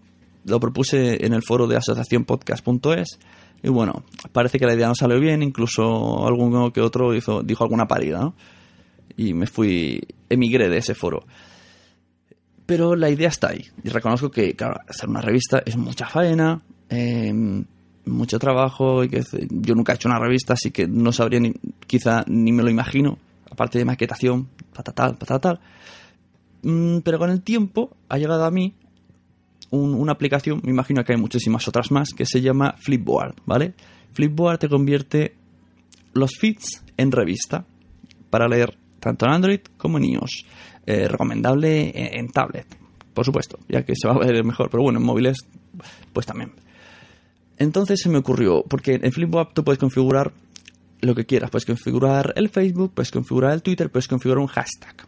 lo 0.46 0.60
propuse 0.60 1.26
en 1.26 1.34
el 1.34 1.42
foro 1.42 1.66
de 1.68 1.76
asociacionpodcast.es 1.78 3.20
y 3.64 3.70
bueno, 3.70 4.04
parece 4.32 4.60
que 4.60 4.68
la 4.68 4.76
idea 4.76 4.88
no 4.88 4.94
salió 4.94 5.20
bien, 5.20 5.42
incluso 5.42 6.28
alguno 6.28 6.72
que 6.72 6.82
otro 6.82 7.16
hizo, 7.16 7.42
dijo 7.42 7.64
alguna 7.64 7.88
parida. 7.88 8.32
Y 9.18 9.34
me 9.34 9.48
fui, 9.48 10.02
emigré 10.30 10.70
de 10.70 10.78
ese 10.78 10.94
foro. 10.94 11.26
Pero 12.68 12.96
la 12.96 13.10
idea 13.10 13.30
está 13.30 13.50
ahí. 13.50 13.66
Y 13.84 13.90
reconozco 13.90 14.30
que, 14.30 14.54
claro, 14.56 14.76
hacer 14.88 15.10
una 15.10 15.22
revista 15.22 15.64
es 15.66 15.78
mucha 15.78 16.08
faena, 16.08 16.62
eh, 16.90 17.64
mucho 18.06 18.40
trabajo. 18.40 19.04
Y 19.04 19.10
que 19.10 19.22
yo 19.50 19.76
nunca 19.76 19.94
he 19.94 19.96
hecho 19.96 20.08
una 20.10 20.20
revista, 20.20 20.54
así 20.54 20.72
que 20.72 20.88
no 20.88 21.12
sabría 21.12 21.40
ni, 21.40 21.54
quizá 21.88 22.24
ni 22.28 22.52
me 22.52 22.64
lo 22.64 22.70
imagino. 22.70 23.18
Aparte 23.50 23.78
de 23.78 23.86
maquetación, 23.86 24.48
patatal, 24.74 25.18
patatal. 25.18 25.60
Mm, 26.64 27.00
pero 27.00 27.20
con 27.20 27.30
el 27.30 27.42
tiempo 27.42 27.96
ha 28.10 28.18
llegado 28.18 28.44
a 28.46 28.52
mí 28.52 28.74
un- 29.72 29.94
una 29.94 30.14
aplicación, 30.14 30.62
me 30.64 30.72
imagino 30.72 31.04
que 31.04 31.14
hay 31.14 31.20
muchísimas 31.20 31.68
otras 31.68 31.92
más, 31.92 32.10
que 32.14 32.26
se 32.26 32.42
llama 32.42 32.76
Flipboard, 32.78 33.36
¿vale? 33.46 33.74
Flipboard 34.14 34.60
te 34.60 34.70
convierte 34.70 35.36
los 36.14 36.32
feeds 36.40 36.84
en 36.98 37.12
revista 37.12 37.66
para 38.30 38.48
leer 38.48 38.78
tanto 39.00 39.26
en 39.26 39.32
Android 39.34 39.60
como 39.78 39.98
en 39.98 40.06
iOS. 40.06 40.46
Eh, 40.88 41.08
recomendable 41.08 41.90
en, 41.96 42.20
en 42.20 42.30
tablet, 42.30 42.68
por 43.14 43.26
supuesto, 43.26 43.60
ya 43.68 43.84
que 43.84 43.94
se 43.96 44.08
va 44.08 44.14
a 44.16 44.20
ver 44.20 44.44
mejor, 44.44 44.70
pero 44.70 44.84
bueno, 44.84 45.00
en 45.00 45.06
móviles, 45.06 45.38
pues 46.14 46.26
también. 46.26 46.52
Entonces 47.58 48.02
se 48.02 48.10
me 48.10 48.18
ocurrió, 48.18 48.64
porque 48.68 49.00
en 49.02 49.12
Flipboard 49.12 49.54
tú 49.54 49.64
puedes 49.64 49.80
configurar 49.80 50.34
lo 51.02 51.16
que 51.16 51.26
quieras, 51.26 51.50
puedes 51.50 51.66
configurar 51.66 52.34
el 52.36 52.50
Facebook, 52.50 52.92
puedes 52.94 53.12
configurar 53.12 53.54
el 53.54 53.62
Twitter, 53.62 53.90
puedes 53.90 54.08
configurar 54.08 54.40
un 54.40 54.48
hashtag. 54.48 55.08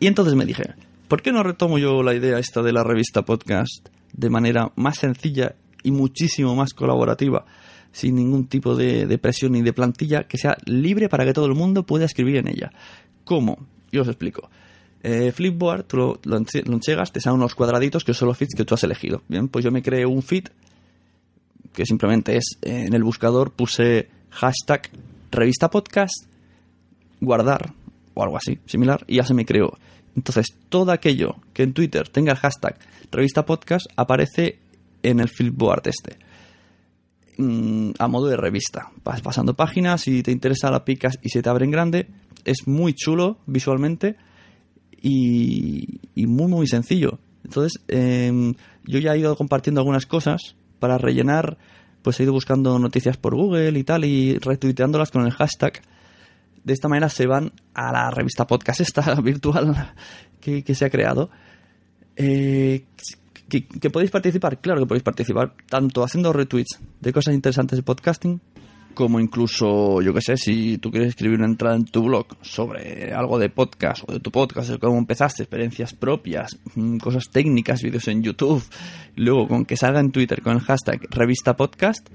Y 0.00 0.06
entonces 0.06 0.34
me 0.34 0.44
dije, 0.44 0.74
¿por 1.06 1.22
qué 1.22 1.32
no 1.32 1.42
retomo 1.42 1.78
yo 1.78 2.02
la 2.02 2.14
idea 2.14 2.38
esta 2.38 2.62
de 2.62 2.72
la 2.72 2.84
revista 2.84 3.24
podcast 3.24 3.88
de 4.12 4.30
manera 4.30 4.72
más 4.76 4.98
sencilla 4.98 5.54
y 5.82 5.90
muchísimo 5.90 6.56
más 6.56 6.72
colaborativa, 6.72 7.44
sin 7.92 8.16
ningún 8.16 8.46
tipo 8.46 8.74
de, 8.74 9.18
presión 9.18 9.52
ni 9.52 9.62
de 9.62 9.72
plantilla, 9.72 10.24
que 10.24 10.38
sea 10.38 10.56
libre 10.64 11.08
para 11.08 11.24
que 11.24 11.32
todo 11.32 11.46
el 11.46 11.54
mundo 11.54 11.84
pueda 11.84 12.04
escribir 12.04 12.36
en 12.36 12.48
ella? 12.48 12.72
¿Cómo? 13.24 13.66
Yo 13.92 14.02
os 14.02 14.08
explico. 14.08 14.50
Eh, 15.02 15.32
Flipboard, 15.32 15.84
tú 15.84 16.18
lo 16.24 16.36
enchegas, 16.36 17.12
te 17.12 17.20
salen 17.20 17.38
unos 17.38 17.54
cuadraditos 17.54 18.04
que 18.04 18.14
son 18.14 18.28
los 18.28 18.36
feeds 18.36 18.54
que 18.56 18.64
tú 18.64 18.74
has 18.74 18.82
elegido. 18.82 19.22
Bien, 19.28 19.48
pues 19.48 19.64
yo 19.64 19.70
me 19.70 19.82
creé 19.82 20.06
un 20.06 20.22
feed 20.22 20.48
que 21.72 21.86
simplemente 21.86 22.36
es 22.36 22.58
eh, 22.62 22.84
en 22.86 22.94
el 22.94 23.04
buscador 23.04 23.52
puse 23.52 24.08
hashtag 24.30 24.90
revista 25.30 25.70
podcast 25.70 26.26
guardar 27.20 27.72
o 28.14 28.22
algo 28.22 28.36
así, 28.36 28.58
similar, 28.66 29.04
y 29.06 29.16
ya 29.16 29.24
se 29.24 29.34
me 29.34 29.44
creó. 29.44 29.78
Entonces, 30.16 30.46
todo 30.68 30.90
aquello 30.90 31.36
que 31.52 31.62
en 31.62 31.72
Twitter 31.72 32.08
tenga 32.08 32.32
el 32.32 32.38
hashtag 32.38 32.76
revista 33.12 33.46
podcast 33.46 33.86
aparece 33.96 34.58
en 35.02 35.20
el 35.20 35.28
Flipboard 35.28 35.86
este. 35.86 36.18
Mm, 37.36 37.92
a 37.98 38.08
modo 38.08 38.26
de 38.26 38.36
revista. 38.36 38.90
Vas 39.04 39.20
pasando 39.20 39.54
páginas, 39.54 40.00
si 40.02 40.24
te 40.24 40.32
interesa 40.32 40.72
la 40.72 40.84
picas 40.84 41.18
y 41.22 41.28
se 41.28 41.42
te 41.42 41.48
abre 41.48 41.64
en 41.64 41.70
grande. 41.70 42.08
Es 42.44 42.66
muy 42.66 42.94
chulo 42.94 43.38
visualmente 43.46 44.16
y, 45.00 46.00
y 46.16 46.26
muy, 46.26 46.48
muy 46.48 46.66
sencillo. 46.66 47.20
Entonces, 47.44 47.80
em, 47.86 48.54
yo 48.84 48.98
ya 48.98 49.14
he 49.14 49.20
ido 49.20 49.36
compartiendo 49.36 49.80
algunas 49.80 50.06
cosas 50.06 50.56
para 50.78 50.98
rellenar, 50.98 51.58
pues 52.02 52.18
he 52.18 52.22
ido 52.22 52.32
buscando 52.32 52.78
noticias 52.78 53.16
por 53.16 53.34
Google 53.34 53.78
y 53.78 53.84
tal 53.84 54.04
y 54.04 54.38
retuiteándolas 54.38 55.10
con 55.10 55.24
el 55.24 55.32
hashtag. 55.32 55.82
De 56.64 56.72
esta 56.72 56.88
manera 56.88 57.08
se 57.08 57.26
van 57.26 57.52
a 57.74 57.92
la 57.92 58.10
revista 58.10 58.46
podcast 58.46 58.80
esta 58.80 59.14
virtual 59.22 59.94
que, 60.40 60.62
que 60.62 60.74
se 60.74 60.84
ha 60.84 60.90
creado. 60.90 61.30
Eh, 62.16 62.84
que, 63.48 63.66
que 63.66 63.90
podéis 63.90 64.10
participar, 64.10 64.60
claro 64.60 64.80
que 64.80 64.86
podéis 64.86 65.02
participar, 65.02 65.54
tanto 65.68 66.02
haciendo 66.02 66.32
retweets 66.32 66.78
de 67.00 67.12
cosas 67.12 67.34
interesantes 67.34 67.78
de 67.78 67.82
podcasting, 67.82 68.40
como 68.94 69.20
incluso, 69.20 70.02
yo 70.02 70.12
que 70.12 70.20
sé, 70.20 70.36
si 70.36 70.78
tú 70.78 70.90
quieres 70.90 71.10
escribir 71.10 71.38
una 71.38 71.46
entrada 71.46 71.76
en 71.76 71.84
tu 71.84 72.02
blog 72.02 72.26
sobre 72.42 73.12
algo 73.12 73.38
de 73.38 73.48
podcast 73.48 74.02
o 74.08 74.12
de 74.12 74.20
tu 74.20 74.30
podcast, 74.30 74.70
de 74.70 74.78
cómo 74.78 74.98
empezaste, 74.98 75.44
experiencias 75.44 75.94
propias, 75.94 76.58
mm, 76.74 76.98
cosas 76.98 77.30
técnicas, 77.30 77.82
vídeos 77.82 78.08
en 78.08 78.22
YouTube, 78.22 78.62
luego 79.16 79.46
con 79.46 79.64
que 79.64 79.76
salga 79.76 80.00
en 80.00 80.10
Twitter 80.10 80.42
con 80.42 80.54
el 80.54 80.60
hashtag 80.60 81.00
revista 81.10 81.56
podcast, 81.56 82.08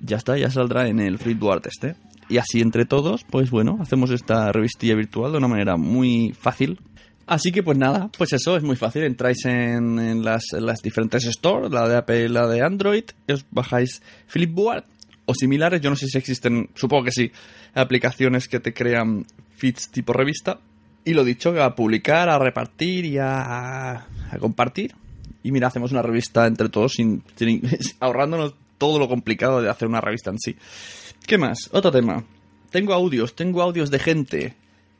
ya 0.00 0.16
está, 0.16 0.36
ya 0.36 0.50
saldrá 0.50 0.88
en 0.88 1.00
el 1.00 1.18
Flipboard 1.18 1.66
este. 1.66 1.94
Y 2.28 2.38
así 2.38 2.60
entre 2.60 2.86
todos, 2.86 3.24
pues 3.24 3.50
bueno, 3.50 3.78
hacemos 3.80 4.10
esta 4.10 4.52
revistilla 4.52 4.94
virtual 4.94 5.32
de 5.32 5.38
una 5.38 5.48
manera 5.48 5.76
muy 5.76 6.32
fácil. 6.32 6.80
Así 7.26 7.52
que 7.52 7.62
pues 7.62 7.76
nada, 7.76 8.10
pues 8.16 8.32
eso 8.32 8.56
es 8.56 8.62
muy 8.62 8.76
fácil. 8.76 9.02
Entráis 9.04 9.44
en, 9.44 10.24
las, 10.24 10.44
las 10.52 10.80
diferentes 10.80 11.24
stores, 11.24 11.70
la 11.70 11.88
de 11.88 11.96
Apple 11.96 12.24
y 12.24 12.28
la 12.28 12.46
de 12.46 12.62
Android, 12.62 13.04
os 13.28 13.44
bajáis 13.50 14.02
Flipboard 14.26 14.84
o 15.30 15.34
similares. 15.34 15.80
Yo 15.80 15.90
no 15.90 15.96
sé 15.96 16.06
si 16.08 16.18
existen, 16.18 16.70
supongo 16.74 17.04
que 17.04 17.12
sí, 17.12 17.30
aplicaciones 17.74 18.48
que 18.48 18.60
te 18.60 18.72
crean 18.74 19.24
feeds 19.56 19.90
tipo 19.90 20.12
revista. 20.12 20.58
Y 21.04 21.14
lo 21.14 21.24
dicho, 21.24 21.60
a 21.62 21.74
publicar, 21.74 22.28
a 22.28 22.38
repartir 22.38 23.06
y 23.06 23.18
a, 23.18 23.92
a 23.94 24.38
compartir. 24.38 24.94
Y 25.42 25.52
mira, 25.52 25.68
hacemos 25.68 25.92
una 25.92 26.02
revista 26.02 26.46
entre 26.46 26.68
todos 26.68 26.92
sin, 26.92 27.22
sin- 27.36 27.62
ahorrándonos 28.00 28.54
todo 28.76 28.98
lo 28.98 29.08
complicado 29.08 29.62
de 29.62 29.70
hacer 29.70 29.88
una 29.88 30.00
revista 30.00 30.30
en 30.30 30.38
sí. 30.38 30.56
¿Qué 31.26 31.38
más? 31.38 31.70
Otro 31.72 31.90
tema. 31.90 32.24
Tengo 32.70 32.92
audios, 32.92 33.34
tengo 33.34 33.62
audios 33.62 33.90
de 33.90 33.98
gente 33.98 34.54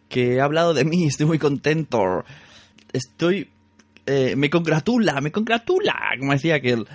que 0.09 0.41
ha 0.41 0.45
hablado 0.45 0.75
de 0.75 0.85
mí, 0.85 1.07
estoy 1.07 1.27
muy 1.27 1.39
contento. 1.39 2.25
Estoy... 2.93 3.49
eh, 4.07 4.35
me 4.37 4.51
congratula, 4.51 5.21
me 5.21 5.31
congratula, 5.31 5.95
como 6.19 6.33
decía 6.33 6.57
aquel. 6.57 6.87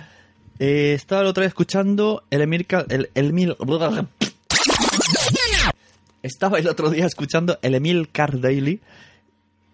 Eh, 0.58 0.92
estaba 0.94 1.20
el 1.22 1.26
otro 1.28 1.42
día 1.42 1.48
escuchando 1.48 2.22
el 2.30 2.40
Emil... 2.42 2.66
El, 2.88 3.10
el 3.14 3.56
estaba 6.22 6.58
el 6.58 6.68
otro 6.68 6.90
día 6.90 7.06
escuchando 7.06 7.58
el 7.62 7.74
Emil 7.74 8.08
Car 8.10 8.40
Daily 8.40 8.80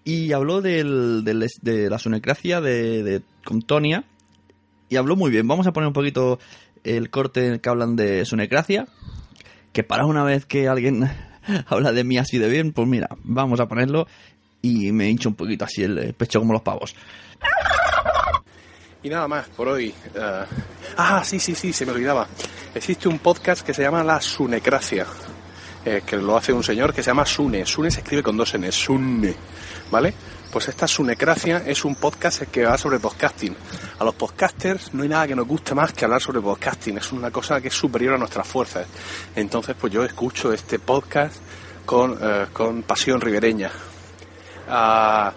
y 0.04 0.32
habló 0.32 0.60
del, 0.60 1.22
del- 1.24 1.46
de 1.62 1.88
la 1.88 1.98
sunecracia 1.98 2.60
de, 2.60 3.02
de, 3.02 3.22
con 3.44 3.62
Tonia 3.62 4.04
y 4.88 4.96
habló 4.96 5.16
muy 5.16 5.30
bien. 5.30 5.46
Vamos 5.48 5.66
a 5.66 5.72
poner 5.72 5.86
un 5.86 5.94
poquito 5.94 6.38
el 6.84 7.08
corte 7.10 7.46
en 7.46 7.52
el 7.54 7.60
que 7.60 7.68
hablan 7.70 7.96
de 7.96 8.24
sunecracia, 8.26 8.86
que 9.72 9.84
para 9.84 10.04
una 10.04 10.24
vez 10.24 10.44
que 10.44 10.68
alguien 10.68 11.08
habla 11.66 11.92
de 11.92 12.04
mí 12.04 12.18
así 12.18 12.38
de 12.38 12.48
bien, 12.48 12.72
pues 12.72 12.86
mira, 12.88 13.08
vamos 13.22 13.60
a 13.60 13.68
ponerlo 13.68 14.06
y 14.60 14.92
me 14.92 15.08
hincho 15.08 15.28
un 15.30 15.34
poquito 15.36 15.64
así 15.64 15.82
el 15.84 16.12
pecho 16.14 16.40
como 16.40 16.52
los 16.52 16.62
pavos. 16.62 16.94
Y 19.02 19.08
nada 19.08 19.26
más 19.26 19.48
por 19.48 19.68
hoy. 19.68 19.92
Eh, 20.14 20.44
ah, 20.96 21.22
sí, 21.24 21.40
sí, 21.40 21.54
sí, 21.54 21.72
se 21.72 21.84
me 21.84 21.92
olvidaba. 21.92 22.26
Existe 22.74 23.08
un 23.08 23.18
podcast 23.18 23.66
que 23.66 23.74
se 23.74 23.82
llama 23.82 24.04
La 24.04 24.20
Sunecracia, 24.20 25.06
eh, 25.84 26.02
que 26.06 26.16
lo 26.16 26.36
hace 26.36 26.52
un 26.52 26.62
señor 26.62 26.94
que 26.94 27.02
se 27.02 27.10
llama 27.10 27.26
Sune. 27.26 27.66
Sune 27.66 27.90
se 27.90 28.00
escribe 28.00 28.22
con 28.22 28.36
dos 28.36 28.54
N, 28.54 28.70
Sune, 28.70 29.34
¿vale? 29.90 30.14
Pues 30.52 30.68
esta 30.68 30.86
Sunecracia 30.86 31.64
es 31.66 31.84
un 31.84 31.96
podcast 31.96 32.42
que 32.42 32.64
va 32.64 32.78
sobre 32.78 33.00
podcasting. 33.00 33.56
A 33.98 34.04
los 34.04 34.14
podcasters 34.14 34.94
no 34.94 35.02
hay 35.02 35.08
nada 35.08 35.26
que 35.26 35.34
nos 35.34 35.48
guste 35.48 35.74
más 35.74 35.92
que 35.92 36.04
hablar 36.04 36.20
sobre 36.20 36.40
podcasting. 36.40 36.98
Es 36.98 37.10
una 37.10 37.30
cosa 37.32 37.60
que 37.60 37.68
es 37.68 37.74
superior 37.74 38.14
a 38.14 38.18
nuestras 38.18 38.46
fuerzas. 38.46 38.86
Entonces, 39.34 39.74
pues 39.80 39.92
yo 39.92 40.04
escucho 40.04 40.52
este 40.52 40.78
podcast 40.78 41.36
con, 41.84 42.18
eh, 42.20 42.46
con 42.52 42.82
pasión 42.84 43.20
ribereña. 43.20 43.70
Ah, 44.68 45.32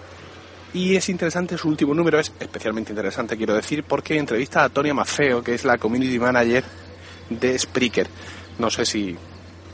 y 0.76 0.98
es 0.98 1.08
interesante, 1.08 1.58
su 1.58 1.70
último 1.70 1.94
número 1.94 2.20
es 2.20 2.34
especialmente 2.38 2.92
interesante, 2.92 3.38
quiero 3.38 3.56
decir, 3.56 3.86
porque 3.86 4.18
entrevista 4.18 4.62
a 4.62 4.68
Tonia 4.68 4.94
Maffeo, 4.94 5.42
que 5.42 5.54
es 5.54 5.64
la 5.64 5.78
community 5.78 6.20
manager 6.20 6.66
de 7.30 7.58
Spreaker. 7.58 8.10
No 8.60 8.70
sé 8.70 8.86
si 8.86 9.16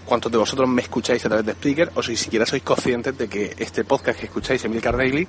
cuántos 0.06 0.32
de 0.32 0.38
vosotros 0.38 0.70
me 0.70 0.84
escucháis 0.84 1.26
a 1.26 1.28
través 1.28 1.44
de 1.44 1.54
Spreaker 1.54 1.92
o 1.96 2.04
si 2.04 2.16
siquiera 2.16 2.46
sois 2.46 2.62
conscientes 2.62 3.18
de 3.18 3.28
que 3.28 3.56
este 3.58 3.84
podcast 3.84 4.20
que 4.20 4.28
escucháis, 4.28 4.64
Emilcar 4.64 4.96
Daily, 4.96 5.28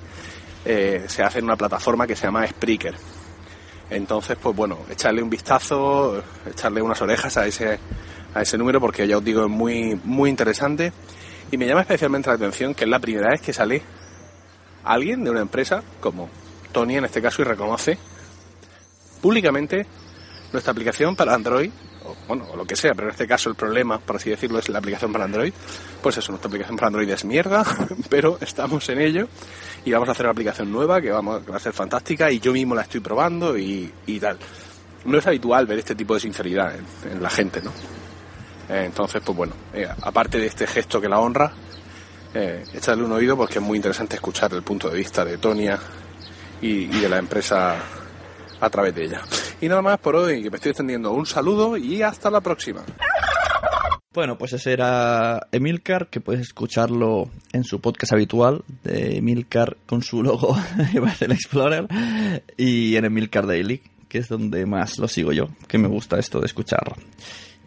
eh, 0.63 1.05
se 1.07 1.23
hace 1.23 1.39
en 1.39 1.45
una 1.45 1.55
plataforma 1.55 2.05
que 2.05 2.15
se 2.15 2.27
llama 2.27 2.45
Spreaker. 2.45 2.93
Entonces, 3.89 4.37
pues 4.39 4.55
bueno, 4.55 4.77
echarle 4.91 5.23
un 5.23 5.29
vistazo, 5.31 6.23
echarle 6.45 6.83
unas 6.83 7.01
orejas 7.01 7.35
a 7.37 7.47
ese, 7.47 7.79
a 8.35 8.43
ese 8.43 8.59
número 8.59 8.79
porque 8.79 9.07
ya 9.07 9.17
os 9.17 9.23
digo, 9.23 9.45
es 9.45 9.49
muy, 9.49 9.99
muy 10.03 10.29
interesante. 10.29 10.93
Y 11.49 11.57
me 11.57 11.65
llama 11.65 11.81
especialmente 11.81 12.29
la 12.29 12.35
atención 12.35 12.75
que 12.75 12.83
es 12.83 12.89
la 12.91 12.99
primera 12.99 13.31
vez 13.31 13.41
que 13.41 13.53
sale 13.53 14.02
alguien 14.83 15.23
de 15.23 15.31
una 15.31 15.41
empresa, 15.41 15.83
como 15.99 16.29
Tony 16.71 16.97
en 16.97 17.05
este 17.05 17.21
caso, 17.21 17.41
y 17.41 17.45
reconoce 17.45 17.97
públicamente 19.21 19.85
nuestra 20.51 20.71
aplicación 20.71 21.15
para 21.15 21.33
Android, 21.33 21.71
o 22.05 22.15
bueno, 22.27 22.45
o 22.51 22.57
lo 22.57 22.65
que 22.65 22.75
sea, 22.75 22.93
pero 22.93 23.07
en 23.07 23.11
este 23.11 23.27
caso 23.27 23.49
el 23.49 23.55
problema, 23.55 23.97
por 23.99 24.17
así 24.17 24.29
decirlo, 24.29 24.59
es 24.59 24.69
la 24.69 24.79
aplicación 24.79 25.11
para 25.11 25.25
Android. 25.25 25.53
Pues 26.01 26.17
eso, 26.17 26.31
nuestra 26.31 26.47
aplicación 26.47 26.75
para 26.75 26.87
Android 26.87 27.09
es 27.09 27.25
mierda, 27.25 27.65
pero 28.09 28.37
estamos 28.41 28.87
en 28.89 29.01
ello 29.01 29.27
y 29.85 29.91
vamos 29.91 30.09
a 30.09 30.11
hacer 30.11 30.25
una 30.25 30.31
aplicación 30.31 30.71
nueva 30.71 31.01
que, 31.01 31.11
vamos, 31.11 31.41
va 31.49 31.57
a 31.57 31.59
ser 31.59 31.73
fantástica 31.73 32.31
y 32.31 32.39
yo 32.39 32.53
mismo 32.53 32.75
la 32.75 32.83
estoy 32.83 32.99
probando 32.99 33.57
y, 33.57 33.91
tal. 34.19 34.37
No 35.05 35.17
es 35.17 35.27
habitual 35.27 35.65
ver 35.65 35.79
este 35.79 35.95
tipo 35.95 36.13
de 36.13 36.19
sinceridad 36.19 36.73
en, 37.11 37.21
la 37.21 37.29
gente, 37.29 37.61
¿no? 37.61 37.71
Entonces, 38.69 39.21
pues 39.25 39.37
bueno, 39.37 39.53
eh, 39.73 39.87
aparte 40.01 40.37
de 40.37 40.47
este 40.47 40.65
gesto 40.65 41.01
que 41.01 41.09
la 41.09 41.19
honra, 41.19 41.51
eh, 42.33 42.63
echarle 42.73 43.03
un 43.03 43.11
oído 43.11 43.37
porque 43.37 43.59
es 43.59 43.61
muy 43.63 43.77
interesante 43.77 44.15
escuchar 44.15 44.53
el 44.53 44.63
punto 44.63 44.89
de 44.89 44.97
vista 44.97 45.23
de 45.23 45.37
Tonia 45.37 45.79
y, 46.61 46.85
de 46.87 47.09
la 47.09 47.17
empresa 47.17 47.75
a 48.59 48.69
través 48.69 48.95
de 48.95 49.05
ella. 49.05 49.21
Y 49.61 49.67
nada 49.67 49.81
más 49.81 49.99
por 49.99 50.15
hoy, 50.15 50.41
que 50.41 50.49
me 50.49 50.57
estoy 50.57 50.71
extendiendo. 50.71 51.11
Un 51.11 51.25
saludo 51.25 51.77
y 51.77 52.01
hasta 52.01 52.31
la 52.31 52.41
próxima. 52.41 52.83
Bueno, 54.13 54.37
pues 54.37 54.53
ese 54.53 54.73
era 54.73 55.47
Emilcar, 55.51 56.07
que 56.07 56.21
puedes 56.21 56.41
escucharlo 56.41 57.29
en 57.51 57.63
su 57.63 57.81
podcast 57.81 58.13
habitual 58.13 58.63
de 58.83 59.17
Emilcar 59.17 59.77
con 59.87 60.03
su 60.03 60.21
logo 60.21 60.55
del 61.19 61.31
Explorer 61.31 61.87
y 62.55 62.95
en 62.95 63.05
Emilcar 63.05 63.47
Daily, 63.47 63.81
que 64.07 64.19
es 64.19 64.29
donde 64.29 64.65
más 64.67 64.99
lo 64.99 65.07
sigo 65.07 65.31
yo, 65.33 65.49
que 65.67 65.79
me 65.79 65.87
gusta 65.87 66.19
esto 66.19 66.39
de 66.39 66.45
escuchar 66.45 66.95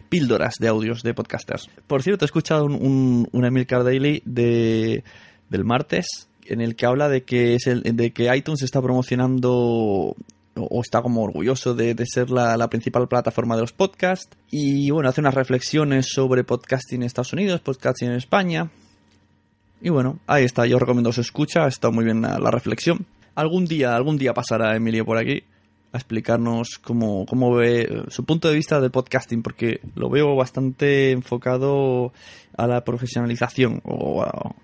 píldoras 0.09 0.55
de 0.59 0.67
audios 0.67 1.03
de 1.03 1.13
podcasters. 1.13 1.69
Por 1.87 2.03
cierto, 2.03 2.25
he 2.25 2.27
escuchado 2.27 2.65
un, 2.65 2.73
un, 2.73 3.29
un 3.31 3.45
Emilcar 3.45 3.83
Daily 3.83 4.21
de, 4.25 5.03
del 5.49 5.63
martes 5.63 6.27
en 6.45 6.61
el 6.61 6.75
que 6.75 6.85
habla 6.85 7.09
de 7.09 7.23
que, 7.23 7.55
es 7.55 7.67
el, 7.67 7.83
de 7.83 8.11
que 8.11 8.33
iTunes 8.35 8.61
está 8.61 8.81
promocionando 8.81 10.15
o 10.55 10.81
está 10.81 11.01
como 11.01 11.23
orgulloso 11.23 11.75
de, 11.75 11.93
de 11.93 12.05
ser 12.05 12.29
la, 12.29 12.57
la, 12.57 12.69
principal 12.69 13.07
plataforma 13.07 13.55
de 13.55 13.61
los 13.61 13.73
podcasts. 13.73 14.35
Y 14.49 14.89
bueno, 14.89 15.09
hace 15.09 15.21
unas 15.21 15.35
reflexiones 15.35 16.07
sobre 16.09 16.43
podcasting 16.43 17.01
en 17.01 17.07
Estados 17.07 17.33
Unidos, 17.33 17.61
podcasting 17.61 18.09
en 18.09 18.15
España. 18.15 18.71
Y 19.81 19.89
bueno, 19.89 20.19
ahí 20.25 20.43
está, 20.43 20.65
yo 20.65 20.79
recomiendo 20.79 21.11
su 21.11 21.21
escucha, 21.21 21.65
ha 21.65 21.67
estado 21.67 21.93
muy 21.93 22.05
bien 22.05 22.21
la, 22.21 22.39
la 22.39 22.49
reflexión. 22.49 23.05
Algún 23.35 23.65
día, 23.65 23.95
algún 23.95 24.17
día 24.17 24.33
pasará 24.33 24.75
Emilio 24.75 25.05
por 25.05 25.17
aquí 25.17 25.43
a 25.91 25.97
explicarnos 25.97 26.79
cómo, 26.83 27.25
cómo 27.25 27.55
ve 27.55 28.03
su 28.09 28.25
punto 28.25 28.49
de 28.49 28.55
vista 28.55 28.79
del 28.79 28.91
podcasting, 28.91 29.41
porque 29.41 29.81
lo 29.95 30.09
veo 30.09 30.35
bastante 30.35 31.11
enfocado 31.11 32.11
a 32.57 32.67
la 32.67 32.83
profesionalización 32.83 33.81
o 33.83 34.23
a, 34.23 34.55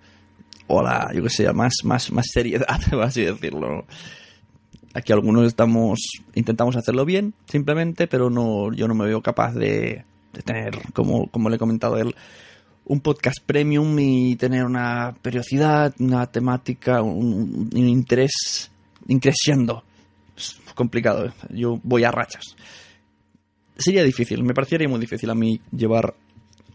o 0.67 0.79
a 0.79 0.83
la, 0.83 1.13
yo 1.13 1.23
que 1.23 1.29
sé, 1.29 1.51
más, 1.53 1.73
más, 1.83 2.11
más 2.11 2.27
seriedad, 2.31 2.79
por 2.89 3.03
así 3.03 3.23
decirlo. 3.23 3.85
Aquí 4.93 5.11
algunos 5.11 5.47
estamos 5.47 5.99
intentamos 6.35 6.75
hacerlo 6.75 7.05
bien, 7.05 7.33
simplemente, 7.47 8.07
pero 8.07 8.29
no 8.29 8.71
yo 8.73 8.87
no 8.87 8.93
me 8.93 9.05
veo 9.05 9.21
capaz 9.21 9.53
de, 9.53 10.03
de 10.33 10.41
tener, 10.43 10.77
como, 10.93 11.27
como 11.27 11.49
le 11.49 11.55
he 11.55 11.59
comentado 11.59 11.95
a 11.95 12.01
él, 12.01 12.15
un 12.85 12.99
podcast 12.99 13.39
premium 13.45 13.97
y 13.97 14.35
tener 14.35 14.65
una 14.65 15.15
periodicidad, 15.21 15.95
una 15.99 16.27
temática, 16.27 17.01
un, 17.01 17.69
un 17.73 17.87
interés 17.87 18.69
increciendo. 19.07 19.83
Complicado, 20.75 21.31
yo 21.49 21.79
voy 21.83 22.03
a 22.03 22.11
rachas. 22.11 22.55
Sería 23.77 24.03
difícil, 24.03 24.43
me 24.43 24.53
parecería 24.53 24.87
muy 24.87 24.99
difícil 24.99 25.29
a 25.29 25.35
mí 25.35 25.59
llevar 25.71 26.15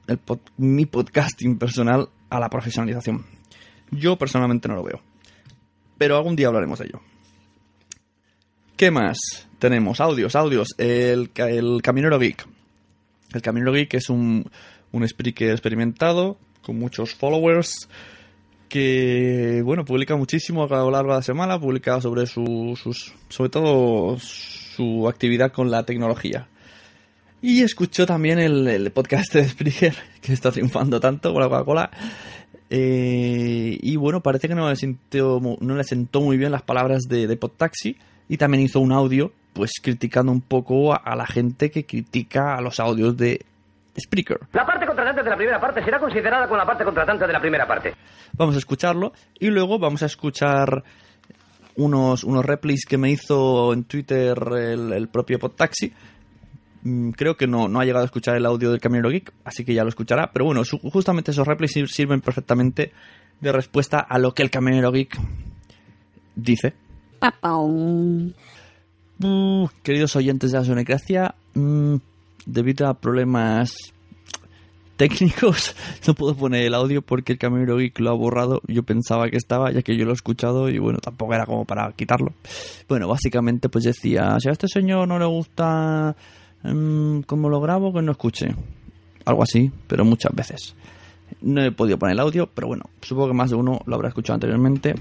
el 0.07 0.19
mi 0.57 0.87
podcasting 0.87 1.59
personal 1.59 2.09
a 2.31 2.41
la 2.41 2.49
profesionalización. 2.49 3.25
Yo 3.91 4.17
personalmente 4.17 4.69
no 4.69 4.75
lo 4.75 4.83
veo. 4.83 5.01
Pero 5.97 6.17
algún 6.17 6.37
día 6.37 6.49
hablaremos 6.49 6.79
de 6.79 6.87
ello. 6.87 7.01
¿Qué 8.77 8.91
más? 8.91 9.19
Tenemos 9.59 10.01
audios, 10.01 10.37
audios. 10.37 10.69
El, 10.79 11.31
el 11.37 11.83
Caminero 11.83 12.19
Geek. 12.19 12.47
El 13.33 13.43
Caminero 13.43 13.73
Geek 13.73 13.95
es 13.95 14.09
un, 14.09 14.49
un 14.93 15.05
speaker 15.05 15.51
experimentado 15.51 16.39
con 16.63 16.79
muchos 16.79 17.15
followers 17.15 17.89
que, 18.69 19.63
bueno, 19.65 19.85
publica 19.85 20.17
muchísimo 20.17 20.65
a 20.65 20.69
lo 20.69 20.91
largo 20.91 21.11
de 21.13 21.19
la 21.19 21.23
semana, 21.23 21.59
publica 21.59 22.01
sobre 22.01 22.27
su, 22.27 22.79
sus, 22.83 23.13
sobre 23.29 23.51
todo 23.51 24.19
su 24.19 25.09
actividad 25.09 25.53
con 25.53 25.71
la 25.71 25.85
tecnología. 25.85 26.49
Y 27.41 27.63
escuchó 27.63 28.05
también 28.05 28.39
el, 28.39 28.91
podcast 28.93 29.33
de 29.35 29.49
Spreaker, 29.49 29.95
que 30.21 30.33
está 30.33 30.51
triunfando 30.51 31.01
tanto 31.01 31.33
con 31.33 31.43
la 31.43 31.49
Coca-Cola. 31.49 31.91
Eh, 32.71 33.79
y 33.81 33.97
bueno, 33.97 34.23
parece 34.23 34.49
que 34.49 34.55
no 34.55 34.69
le, 34.69 34.77
sintió, 34.77 35.41
no 35.61 35.77
le 35.77 35.85
sentó 35.85 36.21
muy 36.21 36.37
bien 36.37 36.53
las 36.53 36.63
palabras 36.63 37.05
de, 37.09 37.27
de 37.27 37.37
Podtaxi 37.37 37.97
y 38.29 38.37
también 38.37 38.65
hizo 38.65 38.81
un 38.81 38.93
audio 38.93 39.33
pues 39.59 39.73
criticando 39.83 40.31
un 40.31 40.41
poco 40.41 40.95
a, 40.95 41.17
la 41.17 41.27
gente 41.27 41.71
que 41.71 41.85
critica 41.85 42.55
a 42.55 42.61
los 42.61 42.79
audios 42.79 43.17
de 43.17 43.45
Spreaker. 43.99 44.39
La 44.53 44.65
parte 44.67 44.87
contratante 44.87 45.23
de 45.23 45.31
la 45.31 45.37
primera 45.37 45.61
parte 45.61 45.85
será 45.85 45.99
considerada 45.99 46.49
con 46.49 46.59
la 46.59 46.65
parte 46.67 46.85
contratante 46.85 47.27
de 47.27 47.33
la 47.33 47.41
primera 47.41 47.67
parte. 47.67 47.95
Vamos 48.35 48.55
a 48.55 48.59
escucharlo 48.59 49.13
y 49.39 49.49
luego 49.49 49.79
vamos 49.79 50.03
a 50.03 50.07
escuchar 50.07 50.83
unos, 51.77 52.25
unos 52.25 52.45
replies 52.45 52.85
que 52.87 52.99
me 52.99 53.11
hizo 53.11 53.73
en 53.73 53.85
Twitter 53.85 54.37
el, 54.57 54.93
el 54.93 55.09
propio 55.09 55.39
Podtaxi. 55.39 55.93
Mm, 56.83 57.11
Creo 57.11 57.37
que 57.37 57.47
no, 57.47 57.69
no 57.69 57.81
ha 57.81 57.85
llegado 57.85 58.03
a 58.03 58.07
escuchar 58.07 58.37
el 58.37 58.47
audio 58.47 58.71
del 58.71 58.81
Camionero 58.81 59.11
Geek, 59.11 59.33
así 59.45 59.65
que 59.65 59.75
ya 59.75 59.83
lo 59.83 59.89
escuchará. 59.89 60.31
Pero 60.33 60.45
bueno, 60.47 60.65
su, 60.65 60.79
justamente 60.79 61.31
esos 61.31 61.47
replies 61.47 61.73
sirven 61.87 62.21
perfectamente 62.21 62.93
de 63.41 63.53
respuesta 63.53 64.01
a 64.01 64.19
lo 64.19 64.33
que 64.35 64.43
el 64.43 64.51
Camionero 64.51 64.91
Geek 64.93 65.17
dice. 66.35 66.75
Papón. 67.19 68.35
Uh, 69.23 69.67
queridos 69.83 70.15
oyentes 70.15 70.53
de 70.53 70.59
la 70.59 70.65
Sonecracia, 70.65 71.35
mm, 71.55 71.97
debido 72.49 72.89
a 72.89 72.95
problemas 72.95 73.77
técnicos, 74.97 75.77
no 76.07 76.15
puedo 76.15 76.35
poner 76.35 76.65
el 76.65 76.75
audio 76.75 77.03
porque 77.03 77.33
el 77.33 77.39
Camionero 77.39 77.77
Geek 77.77 78.01
lo 78.01 78.11
ha 78.11 78.15
borrado. 78.15 78.63
Yo 78.67 78.83
pensaba 78.83 79.31
que 79.31 79.37
estaba, 79.37 79.71
ya 79.71 79.83
que 79.83 79.97
yo 79.97 80.05
lo 80.05 80.11
he 80.11 80.15
escuchado 80.15 80.69
y 80.69 80.79
bueno, 80.79 80.99
tampoco 80.99 81.35
era 81.35 81.47
como 81.47 81.65
para 81.65 81.93
quitarlo. 81.93 82.33
Bueno, 82.89 83.07
básicamente 83.09 83.69
pues 83.69 83.85
decía, 83.85 84.37
si 84.41 84.49
a 84.49 84.53
este 84.53 84.67
señor 84.67 85.07
no 85.07 85.19
le 85.19 85.27
gusta 85.27 86.17
mmm, 86.65 87.21
cómo 87.21 87.49
lo 87.49 87.61
grabo, 87.61 87.93
que 87.93 88.03
no 88.03 88.13
escuche. 88.13 88.49
Algo 89.25 89.43
así, 89.43 89.71
pero 89.87 90.05
muchas 90.05 90.35
veces. 90.35 90.75
No 91.43 91.63
he 91.63 91.71
podido 91.71 91.99
poner 91.99 92.15
el 92.15 92.21
audio, 92.21 92.49
pero 92.53 92.69
bueno, 92.69 92.85
supongo 93.03 93.29
que 93.29 93.35
más 93.35 93.51
de 93.51 93.57
uno 93.57 93.81
lo 93.85 93.95
habrá 93.95 94.09
escuchado 94.09 94.35
anteriormente. 94.35 94.95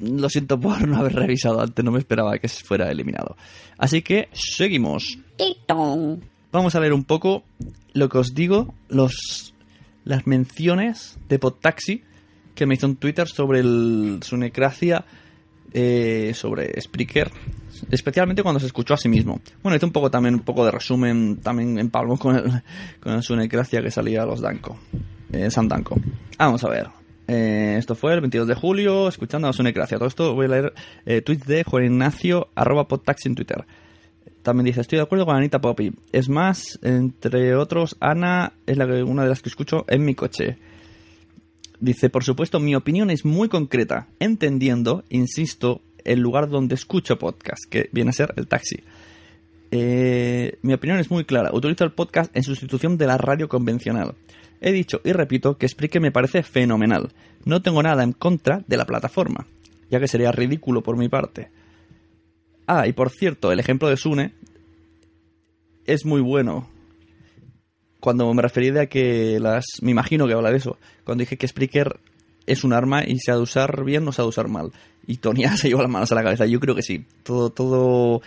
Lo 0.00 0.28
siento 0.28 0.58
por 0.60 0.86
no 0.86 0.98
haber 0.98 1.14
revisado 1.14 1.60
antes, 1.60 1.84
no 1.84 1.92
me 1.92 1.98
esperaba 1.98 2.38
que 2.38 2.48
fuera 2.48 2.90
eliminado. 2.90 3.36
Así 3.76 4.02
que 4.02 4.28
seguimos. 4.32 5.18
Vamos 6.50 6.74
a 6.74 6.80
ver 6.80 6.92
un 6.92 7.04
poco 7.04 7.44
lo 7.92 8.08
que 8.08 8.18
os 8.18 8.34
digo, 8.34 8.74
los, 8.88 9.54
las 10.04 10.26
menciones 10.26 11.18
de 11.28 11.38
Podtaxi 11.38 12.02
que 12.54 12.66
me 12.66 12.74
hizo 12.74 12.86
en 12.86 12.96
Twitter 12.96 13.28
sobre 13.28 13.60
el, 13.60 14.20
su 14.22 14.36
necracia 14.36 15.04
eh, 15.72 16.32
sobre 16.34 16.80
Spreaker, 16.80 17.30
especialmente 17.90 18.42
cuando 18.42 18.58
se 18.58 18.66
escuchó 18.66 18.94
a 18.94 18.96
sí 18.96 19.08
mismo. 19.08 19.40
Bueno, 19.62 19.76
hice 19.76 19.86
un 19.86 19.92
poco 19.92 20.10
también 20.10 20.34
un 20.34 20.40
poco 20.40 20.64
de 20.64 20.70
resumen 20.70 21.36
también 21.36 21.78
en 21.78 21.90
palmo 21.90 22.18
con 22.18 22.36
el, 22.36 22.62
con 23.00 23.12
el 23.12 23.22
su 23.22 23.36
necracia 23.36 23.82
que 23.82 23.90
salía 23.90 24.22
a 24.22 24.26
los 24.26 24.40
Danco, 24.40 24.78
eh, 25.30 25.50
San 25.50 25.68
Danco. 25.68 25.96
Vamos 26.38 26.64
a 26.64 26.68
ver. 26.68 26.97
Eh, 27.28 27.76
esto 27.78 27.94
fue 27.94 28.14
el 28.14 28.22
22 28.22 28.48
de 28.48 28.54
julio, 28.54 29.06
escuchando 29.06 29.48
a 29.48 29.52
su 29.52 29.62
necracia. 29.62 29.98
Todo 29.98 30.08
esto 30.08 30.34
voy 30.34 30.46
a 30.46 30.48
leer 30.48 30.74
eh, 31.04 31.20
tweets 31.20 31.46
de 31.46 31.62
Juan 31.62 31.84
Ignacio, 31.84 32.48
arroba 32.54 32.88
podtaxi 32.88 33.28
en 33.28 33.34
Twitter. 33.34 33.66
También 34.42 34.64
dice, 34.64 34.80
estoy 34.80 34.96
de 34.96 35.02
acuerdo 35.02 35.26
con 35.26 35.36
Anita 35.36 35.60
Poppy. 35.60 35.92
Es 36.10 36.30
más, 36.30 36.78
entre 36.82 37.54
otros, 37.54 37.96
Ana 38.00 38.54
es 38.66 38.78
una 38.78 39.24
de 39.24 39.28
las 39.28 39.42
que 39.42 39.50
escucho 39.50 39.84
en 39.88 40.06
mi 40.06 40.14
coche. 40.14 40.56
Dice, 41.80 42.08
por 42.08 42.24
supuesto, 42.24 42.58
mi 42.58 42.74
opinión 42.74 43.10
es 43.10 43.26
muy 43.26 43.48
concreta, 43.48 44.08
entendiendo, 44.18 45.04
insisto, 45.10 45.82
el 46.04 46.20
lugar 46.20 46.48
donde 46.48 46.76
escucho 46.76 47.18
podcast, 47.18 47.62
que 47.68 47.90
viene 47.92 48.10
a 48.10 48.14
ser 48.14 48.32
el 48.36 48.48
taxi. 48.48 48.82
Eh, 49.70 50.58
mi 50.62 50.72
opinión 50.72 50.98
es 50.98 51.10
muy 51.10 51.24
clara. 51.24 51.50
Utilizo 51.52 51.84
el 51.84 51.92
podcast 51.92 52.34
en 52.34 52.42
sustitución 52.42 52.96
de 52.96 53.06
la 53.06 53.18
radio 53.18 53.48
convencional. 53.48 54.14
He 54.60 54.72
dicho 54.72 55.00
y 55.04 55.12
repito 55.12 55.56
que 55.56 55.68
Spreaker 55.68 56.00
me 56.00 56.12
parece 56.12 56.42
fenomenal. 56.42 57.12
No 57.44 57.62
tengo 57.62 57.82
nada 57.82 58.02
en 58.02 58.12
contra 58.12 58.64
de 58.66 58.76
la 58.76 58.86
plataforma, 58.86 59.46
ya 59.90 60.00
que 60.00 60.08
sería 60.08 60.32
ridículo 60.32 60.82
por 60.82 60.96
mi 60.96 61.08
parte. 61.08 61.50
Ah, 62.66 62.86
y 62.86 62.92
por 62.92 63.10
cierto, 63.10 63.50
el 63.52 63.60
ejemplo 63.60 63.88
de 63.88 63.96
Sune 63.96 64.34
es 65.86 66.04
muy 66.04 66.20
bueno 66.20 66.68
cuando 68.00 68.32
me 68.32 68.42
referí 68.42 68.76
a 68.76 68.86
que 68.86 69.38
las... 69.40 69.64
Me 69.82 69.90
imagino 69.90 70.26
que 70.26 70.34
habla 70.34 70.50
de 70.50 70.58
eso. 70.58 70.78
Cuando 71.04 71.22
dije 71.22 71.36
que 71.36 71.48
Spreaker 71.48 71.98
es 72.46 72.64
un 72.64 72.72
arma 72.72 73.04
y 73.04 73.18
se 73.18 73.32
ha 73.32 73.34
de 73.34 73.42
usar 73.42 73.84
bien 73.84 74.06
o 74.06 74.12
se 74.12 74.22
ha 74.22 74.24
de 74.24 74.28
usar 74.28 74.48
mal. 74.48 74.72
Y 75.06 75.16
Tonya 75.16 75.56
se 75.56 75.68
lleva 75.68 75.82
las 75.82 75.90
manos 75.90 76.12
a 76.12 76.14
la 76.14 76.22
cabeza. 76.22 76.46
Yo 76.46 76.60
creo 76.60 76.74
que 76.74 76.82
sí. 76.82 77.04
Todo, 77.22 77.50
todo... 77.50 78.22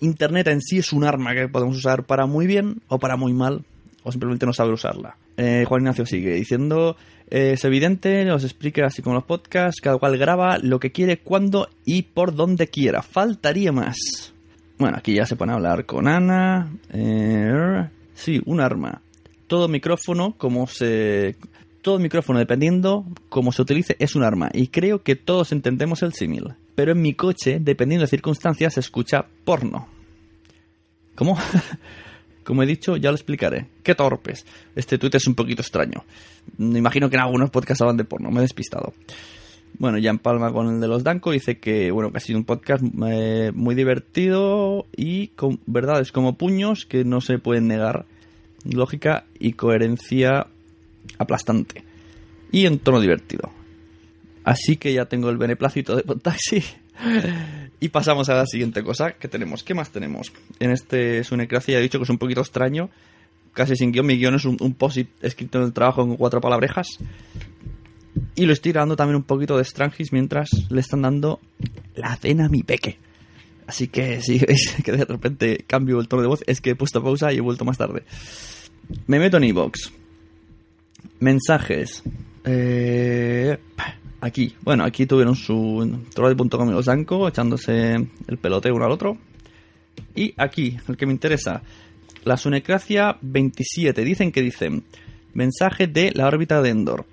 Internet 0.00 0.48
en 0.48 0.62
sí 0.62 0.78
es 0.78 0.92
un 0.92 1.04
arma 1.04 1.34
que 1.34 1.48
podemos 1.48 1.76
usar 1.76 2.04
para 2.04 2.26
muy 2.26 2.46
bien 2.46 2.80
o 2.88 2.98
para 2.98 3.16
muy 3.16 3.34
mal. 3.34 3.64
O 4.02 4.10
simplemente 4.10 4.46
no 4.46 4.52
saber 4.52 4.72
usarla. 4.72 5.16
Eh, 5.36 5.64
Juan 5.66 5.82
Ignacio 5.82 6.06
sigue 6.06 6.34
diciendo... 6.34 6.96
Eh, 7.32 7.52
es 7.52 7.64
evidente, 7.64 8.24
los 8.24 8.42
Spreaker 8.42 8.82
así 8.84 9.02
como 9.02 9.14
los 9.14 9.24
podcasts, 9.24 9.80
cada 9.80 9.98
cual 9.98 10.18
graba 10.18 10.58
lo 10.58 10.80
que 10.80 10.90
quiere, 10.90 11.18
cuando 11.18 11.68
y 11.84 12.02
por 12.02 12.34
donde 12.34 12.66
quiera. 12.66 13.02
Faltaría 13.02 13.70
más. 13.70 14.34
Bueno, 14.78 14.96
aquí 14.98 15.14
ya 15.14 15.26
se 15.26 15.36
pone 15.36 15.52
a 15.52 15.54
hablar 15.54 15.86
con 15.86 16.08
Ana. 16.08 16.72
Eh, 16.92 17.88
Sí, 18.20 18.38
un 18.44 18.60
arma. 18.60 19.00
Todo 19.46 19.66
micrófono, 19.66 20.34
como 20.36 20.66
se. 20.66 21.36
Todo 21.80 21.98
micrófono, 21.98 22.38
dependiendo 22.38 23.06
cómo 23.30 23.50
se 23.50 23.62
utilice, 23.62 23.96
es 23.98 24.14
un 24.14 24.22
arma. 24.24 24.50
Y 24.52 24.66
creo 24.66 25.02
que 25.02 25.16
todos 25.16 25.52
entendemos 25.52 26.02
el 26.02 26.12
símil. 26.12 26.52
Pero 26.74 26.92
en 26.92 27.00
mi 27.00 27.14
coche, 27.14 27.58
dependiendo 27.58 28.02
de 28.02 28.10
circunstancias, 28.10 28.74
se 28.74 28.80
escucha 28.80 29.24
porno. 29.46 29.88
¿Cómo? 31.14 31.38
Como 32.50 32.64
he 32.64 32.66
dicho, 32.66 32.96
ya 32.96 33.10
lo 33.10 33.14
explicaré. 33.14 33.68
¡Qué 33.84 33.94
torpes! 33.94 34.44
Este 34.74 34.98
tuit 34.98 35.14
es 35.14 35.28
un 35.28 35.36
poquito 35.36 35.62
extraño. 35.62 36.02
Me 36.58 36.80
imagino 36.80 37.08
que 37.08 37.14
en 37.14 37.22
algunos 37.22 37.48
podcasts 37.50 37.80
hablan 37.80 37.96
de 37.96 38.02
porno, 38.02 38.28
me 38.32 38.38
he 38.38 38.42
despistado. 38.42 38.92
Bueno, 39.78 39.98
ya 39.98 40.10
en 40.10 40.18
palma 40.18 40.52
con 40.52 40.66
el 40.66 40.80
de 40.80 40.88
los 40.88 41.04
Danco, 41.04 41.30
dice 41.30 41.58
que, 41.58 41.92
bueno, 41.92 42.10
que 42.10 42.16
ha 42.16 42.20
sido 42.20 42.40
un 42.40 42.44
podcast 42.44 42.82
eh, 43.06 43.52
muy 43.54 43.76
divertido 43.76 44.88
y 44.96 45.28
con 45.28 45.60
verdades 45.66 46.10
como 46.10 46.36
puños 46.36 46.86
que 46.86 47.04
no 47.04 47.20
se 47.20 47.38
pueden 47.38 47.68
negar. 47.68 48.04
Lógica 48.64 49.26
y 49.38 49.52
coherencia 49.52 50.48
aplastante. 51.18 51.84
Y 52.50 52.66
en 52.66 52.80
tono 52.80 53.00
divertido. 53.00 53.48
Así 54.42 54.76
que 54.76 54.92
ya 54.92 55.04
tengo 55.04 55.30
el 55.30 55.38
beneplácito 55.38 55.94
de 55.94 56.02
Podtaxi. 56.02 56.64
Y 57.80 57.88
pasamos 57.88 58.28
a 58.28 58.34
la 58.34 58.46
siguiente 58.46 58.82
cosa 58.82 59.12
que 59.12 59.26
tenemos. 59.26 59.64
¿Qué 59.64 59.74
más 59.74 59.90
tenemos? 59.90 60.32
En 60.58 60.70
este 60.70 61.24
Sunecracia 61.24 61.78
he 61.78 61.82
dicho 61.82 61.98
que 61.98 62.04
es 62.04 62.10
un 62.10 62.18
poquito 62.18 62.42
extraño. 62.42 62.90
Casi 63.54 63.74
sin 63.74 63.90
guion. 63.90 64.06
Mi 64.06 64.16
guion 64.16 64.34
es 64.34 64.44
un, 64.44 64.58
un 64.60 64.74
post 64.74 64.98
escrito 65.22 65.58
en 65.58 65.64
el 65.64 65.72
trabajo 65.72 66.06
con 66.06 66.16
cuatro 66.16 66.40
palabrejas. 66.40 66.98
Y 68.34 68.46
lo 68.46 68.52
estoy 68.52 68.72
grabando 68.72 68.96
también 68.96 69.16
un 69.16 69.22
poquito 69.22 69.56
de 69.56 69.64
Strangis 69.64 70.12
mientras 70.12 70.50
le 70.68 70.80
están 70.80 71.02
dando 71.02 71.40
la 71.94 72.14
cena 72.16 72.46
a 72.46 72.48
mi 72.48 72.62
peque. 72.62 72.98
Así 73.66 73.88
que 73.88 74.20
si 74.20 74.38
veis 74.38 74.76
que 74.84 74.92
de 74.92 75.04
repente 75.04 75.64
cambio 75.66 76.00
el 76.00 76.08
tono 76.08 76.22
de 76.22 76.28
voz, 76.28 76.42
es 76.46 76.60
que 76.60 76.70
he 76.70 76.74
puesto 76.74 77.02
pausa 77.02 77.32
y 77.32 77.38
he 77.38 77.40
vuelto 77.40 77.64
más 77.64 77.78
tarde. 77.78 78.02
Me 79.06 79.18
meto 79.18 79.36
en 79.36 79.44
iVoox. 79.44 79.92
Mensajes. 81.20 82.02
Eh, 82.44 83.58
aquí. 84.20 84.54
Bueno, 84.62 84.84
aquí 84.84 85.06
tuvieron 85.06 85.36
su 85.36 85.98
troll.com 86.14 86.68
y 86.68 86.72
los 86.72 86.86
Danco 86.86 87.28
echándose 87.28 87.94
el 87.94 88.38
pelote 88.38 88.72
uno 88.72 88.84
al 88.84 88.92
otro. 88.92 89.18
Y 90.14 90.34
aquí, 90.36 90.76
el 90.88 90.96
que 90.96 91.06
me 91.06 91.12
interesa. 91.12 91.62
La 92.24 92.36
Sunecracia 92.36 93.16
27. 93.20 94.04
Dicen 94.04 94.32
que 94.32 94.42
dicen. 94.42 94.84
Mensaje 95.32 95.86
de 95.86 96.12
la 96.14 96.26
órbita 96.26 96.60
de 96.60 96.70
Endor. 96.70 97.06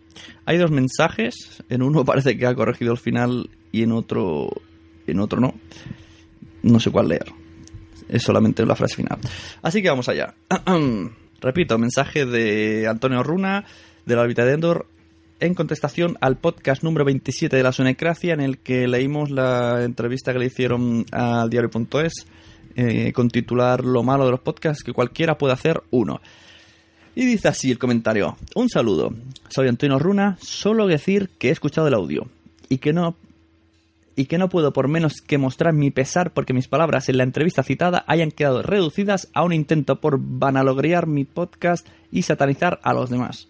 Hay 0.45 0.57
dos 0.57 0.71
mensajes, 0.71 1.63
en 1.69 1.83
uno 1.83 2.03
parece 2.05 2.37
que 2.37 2.47
ha 2.47 2.55
corregido 2.55 2.91
el 2.91 2.97
final 2.97 3.49
y 3.71 3.83
en 3.83 3.91
otro 3.91 4.49
en 5.05 5.19
otro 5.19 5.39
no. 5.39 5.53
No 6.63 6.79
sé 6.79 6.91
cuál 6.91 7.09
leer. 7.09 7.27
Es 8.09 8.23
solamente 8.23 8.65
la 8.65 8.75
frase 8.75 8.95
final. 8.95 9.19
Así 9.61 9.81
que 9.81 9.89
vamos 9.89 10.09
allá. 10.09 10.33
Repito, 11.41 11.77
mensaje 11.77 12.25
de 12.25 12.87
Antonio 12.87 13.21
Runa 13.21 13.65
de 14.05 14.15
la 14.15 14.21
órbita 14.23 14.43
de 14.43 14.53
Endor 14.53 14.87
en 15.39 15.53
contestación 15.53 16.17
al 16.21 16.37
podcast 16.37 16.83
número 16.83 17.05
27 17.05 17.55
de 17.55 17.63
la 17.63 17.71
Sonecracia 17.71 18.33
en 18.33 18.41
el 18.41 18.57
que 18.57 18.87
leímos 18.87 19.29
la 19.29 19.83
entrevista 19.83 20.33
que 20.33 20.39
le 20.39 20.45
hicieron 20.45 21.05
al 21.11 21.49
diario.es 21.49 22.25
eh, 22.75 23.11
con 23.13 23.29
titular 23.29 23.83
Lo 23.83 24.03
malo 24.03 24.25
de 24.25 24.31
los 24.31 24.39
podcasts 24.39 24.83
que 24.83 24.93
cualquiera 24.93 25.37
puede 25.37 25.53
hacer 25.53 25.81
uno. 25.91 26.21
Y 27.15 27.25
dice 27.25 27.47
así 27.47 27.71
el 27.71 27.79
comentario. 27.79 28.37
Un 28.55 28.69
saludo. 28.69 29.13
Soy 29.49 29.67
Antonio 29.67 29.97
Runa. 29.97 30.37
Solo 30.39 30.85
decir 30.85 31.29
que 31.39 31.49
he 31.49 31.51
escuchado 31.51 31.87
el 31.87 31.95
audio. 31.95 32.27
Y 32.69 32.77
que 32.77 32.93
no. 32.93 33.15
Y 34.15 34.25
que 34.25 34.37
no 34.37 34.49
puedo 34.49 34.73
por 34.73 34.87
menos 34.87 35.21
que 35.21 35.37
mostrar 35.37 35.73
mi 35.73 35.89
pesar 35.91 36.31
porque 36.31 36.53
mis 36.53 36.67
palabras 36.67 37.09
en 37.09 37.17
la 37.17 37.23
entrevista 37.23 37.63
citada 37.63 38.03
hayan 38.07 38.31
quedado 38.31 38.61
reducidas 38.61 39.29
a 39.33 39.43
un 39.43 39.53
intento 39.53 39.99
por 39.99 40.19
vanalogriar 40.19 41.07
mi 41.07 41.23
podcast 41.23 41.87
y 42.11 42.23
satanizar 42.23 42.79
a 42.83 42.93
los 42.93 43.09
demás. 43.09 43.47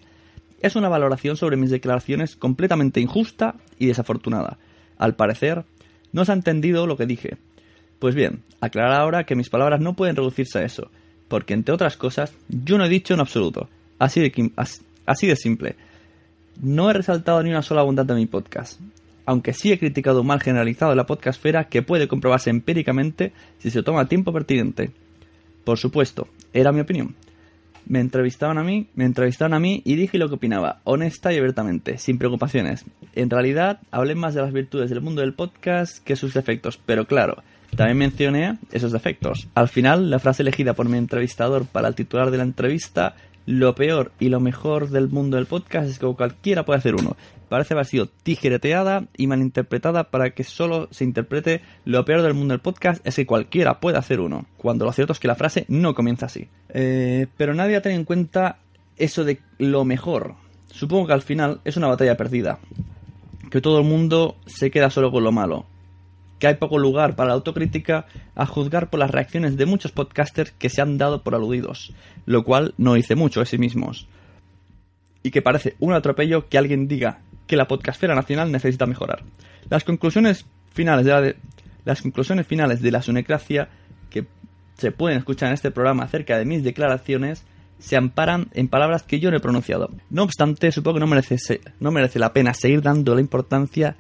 Es 0.61 0.75
una 0.75 0.89
valoración 0.89 1.37
sobre 1.37 1.57
mis 1.57 1.69
declaraciones 1.69 2.35
completamente 2.35 2.99
injusta 2.99 3.55
y 3.77 3.87
desafortunada. 3.87 4.57
Al 4.97 5.15
parecer, 5.15 5.65
no 6.11 6.25
se 6.25 6.31
ha 6.31 6.35
entendido 6.35 6.87
lo 6.87 6.97
que 6.97 7.05
dije. 7.05 7.37
Pues 7.99 8.15
bien, 8.15 8.41
aclarar 8.61 8.99
ahora 8.99 9.25
que 9.25 9.35
mis 9.35 9.49
palabras 9.49 9.79
no 9.79 9.95
pueden 9.95 10.15
reducirse 10.15 10.59
a 10.59 10.63
eso 10.63 10.89
porque 11.27 11.53
entre 11.53 11.73
otras 11.73 11.97
cosas, 11.97 12.33
yo 12.47 12.77
no 12.77 12.85
he 12.85 12.89
dicho 12.89 13.13
en 13.13 13.19
absoluto. 13.19 13.69
Así 13.99 14.21
de, 14.21 14.51
así 15.05 15.27
de 15.27 15.35
simple. 15.35 15.75
No 16.61 16.89
he 16.89 16.93
resaltado 16.93 17.43
ni 17.43 17.49
una 17.49 17.61
sola 17.61 17.83
bondad 17.83 18.05
de 18.05 18.15
mi 18.15 18.25
podcast, 18.25 18.79
aunque 19.25 19.53
sí 19.53 19.71
he 19.71 19.79
criticado 19.79 20.21
un 20.21 20.27
mal 20.27 20.41
generalizado 20.41 20.91
de 20.91 20.95
la 20.95 21.05
podcastfera 21.05 21.65
que 21.65 21.81
puede 21.81 22.07
comprobarse 22.07 22.49
empíricamente 22.49 23.33
si 23.59 23.69
se 23.69 23.83
toma 23.83 24.07
tiempo 24.07 24.33
pertinente. 24.33 24.91
Por 25.63 25.77
supuesto, 25.77 26.27
era 26.53 26.71
mi 26.71 26.79
opinión. 26.79 27.15
Me 27.89 28.01
entrevistaron 28.01 28.57
a 28.57 28.63
mí, 28.63 28.89
me 28.95 29.05
entrevistaron 29.05 29.53
a 29.53 29.59
mí 29.59 29.81
y 29.85 29.95
dije 29.95 30.17
lo 30.17 30.27
que 30.27 30.35
opinaba, 30.35 30.81
honesta 30.83 31.31
y 31.31 31.37
abiertamente, 31.37 31.97
sin 31.97 32.17
preocupaciones. 32.17 32.83
En 33.15 33.29
realidad, 33.29 33.79
hablé 33.91 34.13
más 34.13 34.33
de 34.33 34.41
las 34.41 34.51
virtudes 34.51 34.89
del 34.89 34.99
mundo 34.99 35.21
del 35.21 35.33
podcast 35.33 36.03
que 36.03 36.17
sus 36.17 36.33
defectos, 36.33 36.77
pero 36.85 37.05
claro, 37.05 37.43
también 37.77 37.97
mencioné 37.97 38.57
esos 38.73 38.91
defectos. 38.91 39.47
Al 39.53 39.69
final, 39.69 40.09
la 40.09 40.19
frase 40.19 40.43
elegida 40.43 40.73
por 40.73 40.89
mi 40.89 40.97
entrevistador 40.97 41.65
para 41.65 41.87
el 41.87 41.95
titular 41.95 42.29
de 42.29 42.37
la 42.37 42.43
entrevista, 42.43 43.15
lo 43.47 43.75
peor 43.75 44.11
y 44.19 44.27
lo 44.27 44.41
mejor 44.41 44.89
del 44.89 45.07
mundo 45.07 45.37
del 45.37 45.45
podcast 45.45 45.89
es 45.89 45.99
que 45.99 46.05
cualquiera 46.05 46.65
puede 46.65 46.79
hacer 46.79 46.95
uno. 46.95 47.15
Parece 47.47 47.73
haber 47.73 47.85
sido 47.85 48.07
tijereteada 48.07 49.05
y 49.15 49.25
malinterpretada 49.25 50.11
para 50.11 50.31
que 50.31 50.43
solo 50.43 50.89
se 50.91 51.05
interprete 51.05 51.61
lo 51.85 52.03
peor 52.03 52.21
del 52.21 52.33
mundo 52.33 52.53
del 52.53 52.59
podcast 52.59 53.05
es 53.07 53.15
que 53.15 53.25
cualquiera 53.25 53.79
puede 53.79 53.97
hacer 53.97 54.19
uno, 54.19 54.45
cuando 54.57 54.83
lo 54.83 54.91
cierto 54.91 55.13
es 55.13 55.19
que 55.19 55.29
la 55.29 55.35
frase 55.35 55.65
no 55.69 55.95
comienza 55.95 56.25
así. 56.25 56.49
Eh, 56.69 57.27
pero 57.37 57.53
nadie 57.53 57.77
ha 57.77 57.81
tenido 57.81 58.01
en 58.01 58.05
cuenta 58.05 58.59
eso 58.97 59.23
de 59.23 59.39
lo 59.57 59.85
mejor. 59.85 60.35
Supongo 60.69 61.07
que 61.07 61.13
al 61.13 61.21
final 61.21 61.61
es 61.63 61.77
una 61.77 61.87
batalla 61.87 62.17
perdida. 62.17 62.59
Que 63.49 63.61
todo 63.61 63.79
el 63.79 63.85
mundo 63.85 64.35
se 64.45 64.69
queda 64.71 64.89
solo 64.89 65.09
con 65.09 65.23
lo 65.23 65.31
malo 65.31 65.65
que 66.39 66.47
hay 66.47 66.55
poco 66.55 66.77
lugar 66.77 67.15
para 67.15 67.29
la 67.29 67.35
autocrítica 67.35 68.05
a 68.35 68.45
juzgar 68.45 68.89
por 68.89 68.99
las 68.99 69.11
reacciones 69.11 69.57
de 69.57 69.65
muchos 69.65 69.91
podcasters 69.91 70.51
que 70.51 70.69
se 70.69 70.81
han 70.81 70.97
dado 70.97 71.23
por 71.23 71.35
aludidos, 71.35 71.93
lo 72.25 72.43
cual 72.43 72.73
no 72.77 72.93
dice 72.93 73.15
mucho 73.15 73.39
de 73.39 73.45
sí 73.45 73.57
mismos. 73.57 74.07
Y 75.23 75.31
que 75.31 75.41
parece 75.41 75.75
un 75.79 75.93
atropello 75.93 76.47
que 76.47 76.57
alguien 76.57 76.87
diga 76.87 77.21
que 77.47 77.57
la 77.57 77.67
podcastfera 77.67 78.15
nacional 78.15 78.51
necesita 78.51 78.85
mejorar. 78.85 79.23
Las 79.69 79.83
conclusiones 79.83 80.45
finales 80.73 81.05
de 81.05 81.11
la, 81.11 81.35
las 81.85 82.01
conclusiones 82.01 82.45
finales 82.45 82.81
de 82.81 82.91
la 82.91 83.01
sunecracia 83.01 83.69
que 84.09 84.27
se 84.77 84.91
pueden 84.91 85.17
escuchar 85.17 85.49
en 85.49 85.53
este 85.55 85.71
programa 85.71 86.03
acerca 86.03 86.37
de 86.37 86.45
mis 86.45 86.63
declaraciones 86.63 87.43
se 87.79 87.95
amparan 87.95 88.47
en 88.53 88.67
palabras 88.67 89.03
que 89.03 89.19
yo 89.19 89.31
no 89.31 89.37
he 89.37 89.41
pronunciado. 89.41 89.89
No 90.09 90.23
obstante, 90.23 90.71
supongo 90.71 90.95
que 90.95 90.99
no 91.01 91.07
merece, 91.07 91.61
no 91.79 91.91
merece 91.91 92.19
la 92.19 92.33
pena 92.33 92.53
seguir 92.53 92.81
dando 92.81 93.15
la 93.15 93.21
importancia 93.21 93.95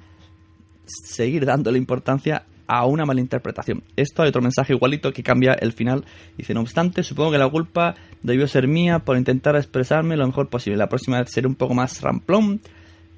seguir 0.87 1.45
dándole 1.45 1.77
importancia 1.77 2.43
a 2.67 2.85
una 2.85 3.05
malinterpretación. 3.05 3.83
Esto 3.95 4.23
hay 4.23 4.29
otro 4.29 4.41
mensaje 4.41 4.73
igualito 4.73 5.13
que 5.13 5.23
cambia 5.23 5.53
el 5.53 5.71
final. 5.71 6.05
Dice, 6.37 6.53
no 6.53 6.61
obstante, 6.61 7.03
supongo 7.03 7.31
que 7.31 7.37
la 7.37 7.49
culpa 7.49 7.95
debió 8.21 8.47
ser 8.47 8.67
mía 8.67 8.99
por 8.99 9.17
intentar 9.17 9.55
expresarme 9.55 10.17
lo 10.17 10.27
mejor 10.27 10.49
posible. 10.49 10.77
La 10.77 10.89
próxima 10.89 11.19
vez 11.19 11.31
seré 11.31 11.47
un 11.47 11.55
poco 11.55 11.73
más 11.73 12.01
ramplón 12.01 12.59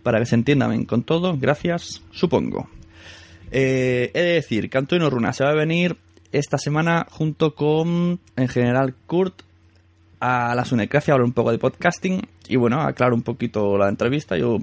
para 0.04 0.20
que 0.20 0.26
se 0.26 0.36
entienda 0.36 0.68
bien 0.68 0.86
con 0.86 1.04
todo. 1.04 1.38
Gracias, 1.38 2.02
supongo. 2.12 2.70
Eh, 3.52 4.12
he 4.14 4.22
de 4.22 4.34
decir 4.34 4.70
que 4.70 4.80
Runa 4.80 5.34
se 5.34 5.44
va 5.44 5.50
a 5.50 5.56
venir 5.56 5.98
esta 6.32 6.60
semana 6.60 7.08
junto 7.10 7.56
con, 7.56 8.20
en 8.36 8.48
general, 8.48 8.94
Kurt 9.08 9.42
a 10.20 10.54
la 10.54 10.66
Sunecracia, 10.66 11.14
hablar 11.14 11.26
un 11.26 11.34
poco 11.34 11.52
de 11.52 11.58
podcasting 11.58 12.22
y 12.48 12.56
bueno, 12.58 12.82
aclaro 12.82 13.16
un 13.16 13.22
poquito 13.22 13.78
la 13.78 13.88
entrevista. 13.88 14.38
Yo 14.38 14.58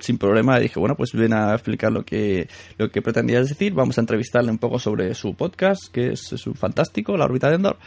sin 0.00 0.18
problema 0.18 0.58
dije, 0.58 0.80
bueno, 0.80 0.96
pues 0.96 1.12
ven 1.12 1.32
a 1.32 1.52
explicar 1.52 1.92
lo 1.92 2.04
que, 2.04 2.48
lo 2.76 2.90
que 2.90 3.02
pretendías 3.02 3.48
decir. 3.48 3.72
Vamos 3.72 3.98
a 3.98 4.00
entrevistarle 4.00 4.50
un 4.50 4.58
poco 4.58 4.78
sobre 4.78 5.14
su 5.14 5.34
podcast, 5.34 5.92
que 5.92 6.12
es, 6.12 6.46
un 6.46 6.54
fantástico, 6.54 7.16
La 7.16 7.26
órbita 7.26 7.48
de 7.48 7.56
Endor. 7.56 7.78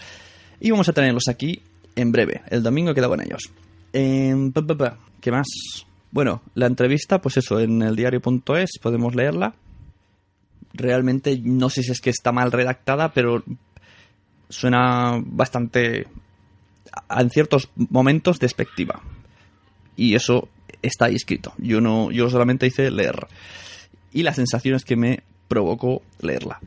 Y 0.59 0.71
vamos 0.71 0.87
a 0.87 0.93
tenerlos 0.93 1.27
aquí 1.27 1.61
en 1.95 2.11
breve. 2.11 2.41
El 2.47 2.63
domingo 2.63 2.93
queda 2.93 3.07
con 3.07 3.21
ellos. 3.21 3.51
Em, 3.91 4.53
¿Qué 5.19 5.31
más? 5.31 5.47
Bueno, 6.11 6.41
la 6.55 6.67
entrevista, 6.67 7.19
pues 7.19 7.37
eso, 7.37 7.59
en 7.59 7.81
el 7.81 7.95
diario.es 7.95 8.79
podemos 8.81 9.13
leerla. 9.13 9.53
Realmente 10.73 11.39
no 11.43 11.69
sé 11.69 11.83
si 11.83 11.91
es 11.91 11.99
que 11.99 12.11
está 12.11 12.31
mal 12.31 12.51
redactada, 12.51 13.11
pero 13.11 13.43
suena 14.47 15.21
bastante 15.23 16.07
en 17.09 17.29
ciertos 17.29 17.69
momentos 17.75 18.39
despectiva. 18.39 19.01
Y 19.95 20.15
eso 20.15 20.49
está 20.81 21.05
ahí 21.05 21.15
escrito. 21.15 21.53
Yo 21.57 21.81
no, 21.81 22.11
yo 22.11 22.29
solamente 22.29 22.67
hice 22.67 22.91
leer. 22.91 23.27
Y 24.11 24.23
las 24.23 24.37
sensaciones 24.37 24.85
que 24.85 24.95
me 24.95 25.23
provocó 25.47 26.01
leerla. 26.21 26.59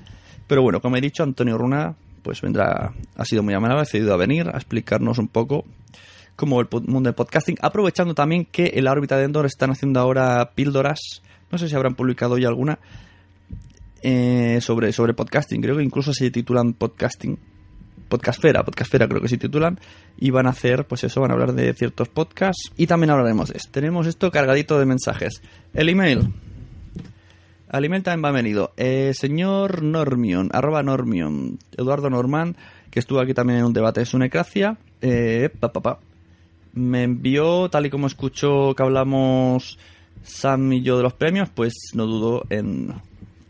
Pero 0.46 0.62
bueno, 0.62 0.80
como 0.80 0.96
he 0.96 1.00
dicho, 1.00 1.22
Antonio 1.22 1.56
Runa, 1.56 1.94
pues 2.22 2.40
vendrá, 2.40 2.92
ha 3.16 3.24
sido 3.24 3.42
muy 3.42 3.54
amable, 3.54 3.80
ha 3.80 3.84
cedido 3.84 4.12
a 4.12 4.16
venir 4.16 4.48
a 4.48 4.56
explicarnos 4.56 5.18
un 5.18 5.28
poco 5.28 5.64
cómo 6.36 6.60
el 6.60 6.68
mundo 6.86 7.08
del 7.08 7.14
podcasting, 7.14 7.56
aprovechando 7.60 8.14
también 8.14 8.46
que 8.46 8.72
en 8.74 8.84
la 8.84 8.92
órbita 8.92 9.16
de 9.16 9.24
Endor 9.24 9.46
están 9.46 9.70
haciendo 9.70 10.00
ahora 10.00 10.52
píldoras, 10.54 11.22
no 11.50 11.58
sé 11.58 11.68
si 11.68 11.74
habrán 11.74 11.94
publicado 11.94 12.38
ya 12.38 12.48
alguna, 12.48 12.78
eh, 14.02 14.58
sobre, 14.60 14.92
sobre 14.92 15.14
podcasting, 15.14 15.60
creo 15.60 15.76
que 15.76 15.84
incluso 15.84 16.12
se 16.12 16.30
titulan 16.30 16.72
podcasting, 16.72 17.38
podcastfera, 18.12 18.62
podcastfera 18.62 19.08
creo 19.08 19.22
que 19.22 19.28
se 19.28 19.38
titulan, 19.38 19.80
y 20.18 20.28
van 20.28 20.46
a 20.46 20.50
hacer, 20.50 20.84
pues 20.84 21.02
eso, 21.02 21.22
van 21.22 21.30
a 21.30 21.34
hablar 21.34 21.54
de 21.54 21.72
ciertos 21.72 22.08
podcasts, 22.08 22.70
y 22.76 22.86
también 22.86 23.08
hablaremos 23.08 23.48
de 23.48 23.56
esto. 23.56 23.70
Tenemos 23.72 24.06
esto 24.06 24.30
cargadito 24.30 24.78
de 24.78 24.84
mensajes. 24.84 25.40
El 25.72 25.88
email. 25.88 26.30
Al 27.70 27.86
email 27.86 28.02
también. 28.02 28.68
Eh, 28.76 29.12
señor 29.14 29.82
Normion, 29.82 30.50
arroba 30.52 30.82
Normion, 30.82 31.58
Eduardo 31.74 32.10
Norman, 32.10 32.54
que 32.90 32.98
estuvo 32.98 33.18
aquí 33.18 33.32
también 33.32 33.60
en 33.60 33.64
un 33.64 33.72
debate 33.72 34.00
de 34.00 34.06
Sunecracia. 34.06 34.76
Eh, 35.00 35.48
pa. 35.58 35.98
Me 36.74 37.04
envió, 37.04 37.70
tal 37.70 37.86
y 37.86 37.90
como 37.90 38.08
escuchó 38.08 38.74
que 38.74 38.82
hablamos 38.82 39.78
Sam 40.22 40.70
y 40.74 40.82
yo 40.82 40.98
de 40.98 41.02
los 41.02 41.14
premios, 41.14 41.48
pues 41.48 41.72
no 41.94 42.04
dudo 42.04 42.44
en, 42.50 42.92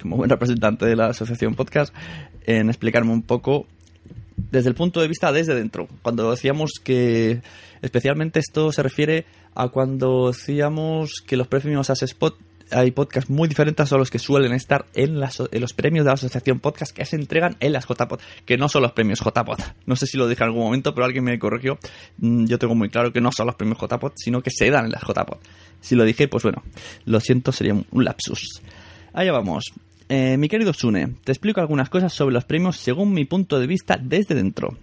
como 0.01 0.19
buen 0.19 0.31
representante 0.31 0.87
de 0.87 0.95
la 0.95 1.07
asociación 1.09 1.57
podcast, 1.57 1.93
en 2.47 2.69
explicarme 2.69 3.11
un 3.11 3.23
poco 3.23 3.67
desde 4.37 4.69
el 4.69 4.75
punto 4.75 5.01
de 5.01 5.09
vista 5.09 5.33
desde 5.33 5.55
dentro. 5.55 5.89
Cuando 6.03 6.31
decíamos 6.31 6.73
que, 6.83 7.41
especialmente 7.83 8.41
esto 8.41 8.73
se 8.73 8.83
refiere 8.83 9.27
a 9.55 9.69
cuando 9.69 10.29
decíamos 10.29 11.23
que 11.27 11.37
los 11.37 11.47
premios 11.49 11.91
As 11.91 12.03
Spot 12.03 12.37
hay 12.71 12.91
podcasts 12.91 13.29
muy 13.29 13.49
diferentes 13.49 13.93
a 13.93 13.99
los 13.99 14.11
que 14.11 14.19
suelen 14.19 14.55
estar 14.55 14.87
en, 14.95 15.21
las- 15.21 15.43
los 15.53 15.73
premios 15.75 16.05
de 16.07 16.09
la 16.09 16.15
asociación 16.15 16.59
podcast 16.59 16.97
que 16.97 17.05
se 17.05 17.17
entregan 17.17 17.55
en 17.61 17.73
las 17.75 17.85
JPod, 17.87 18.19
que 18.47 18.57
no 18.57 18.67
son 18.71 18.81
los 18.81 18.93
premios 18.93 19.21
JPod. 19.21 19.59
No 19.85 19.95
sé 19.95 20.07
si 20.07 20.17
lo 20.17 20.27
dije 20.27 20.43
en 20.43 20.49
algún 20.49 20.65
momento, 20.65 20.95
pero 20.95 21.05
alguien 21.05 21.23
me 21.25 21.39
corrigió. 21.39 21.79
Mm, 22.17 22.47
Yo 22.47 22.59
tengo 22.59 22.75
muy 22.75 22.89
claro 22.89 23.13
que 23.13 23.21
no 23.21 23.31
son 23.31 23.47
los 23.47 23.57
premios 23.57 23.79
JPod, 23.79 24.13
sino 24.17 24.41
que 24.41 24.51
se 24.51 24.71
dan 24.71 24.87
en 24.87 24.93
las 24.93 25.03
JPod. 25.03 25.37
Si 25.83 25.97
lo 25.97 26.05
dije, 26.05 26.29
pues 26.29 26.45
bueno, 26.45 26.63
lo 27.05 27.21
siento, 27.21 27.53
sería 27.53 27.75
un 27.75 28.05
lapsus. 28.05 28.63
Allá 29.13 29.33
vamos. 29.33 29.65
Eh, 30.15 30.37
mi 30.37 30.51
querido 30.51 30.75
Sune, 30.75 31.15
te 31.25 31.33
explico 31.33 31.63
algunas 31.63 31.89
cosas 31.89 32.13
sobre 32.13 32.35
los 32.35 32.45
premios 32.45 32.77
según 32.77 33.15
mi 33.15 33.25
punto 33.25 33.59
de 33.59 33.67
vista 33.67 33.99
desde 33.99 34.35
dentro. 34.35 34.77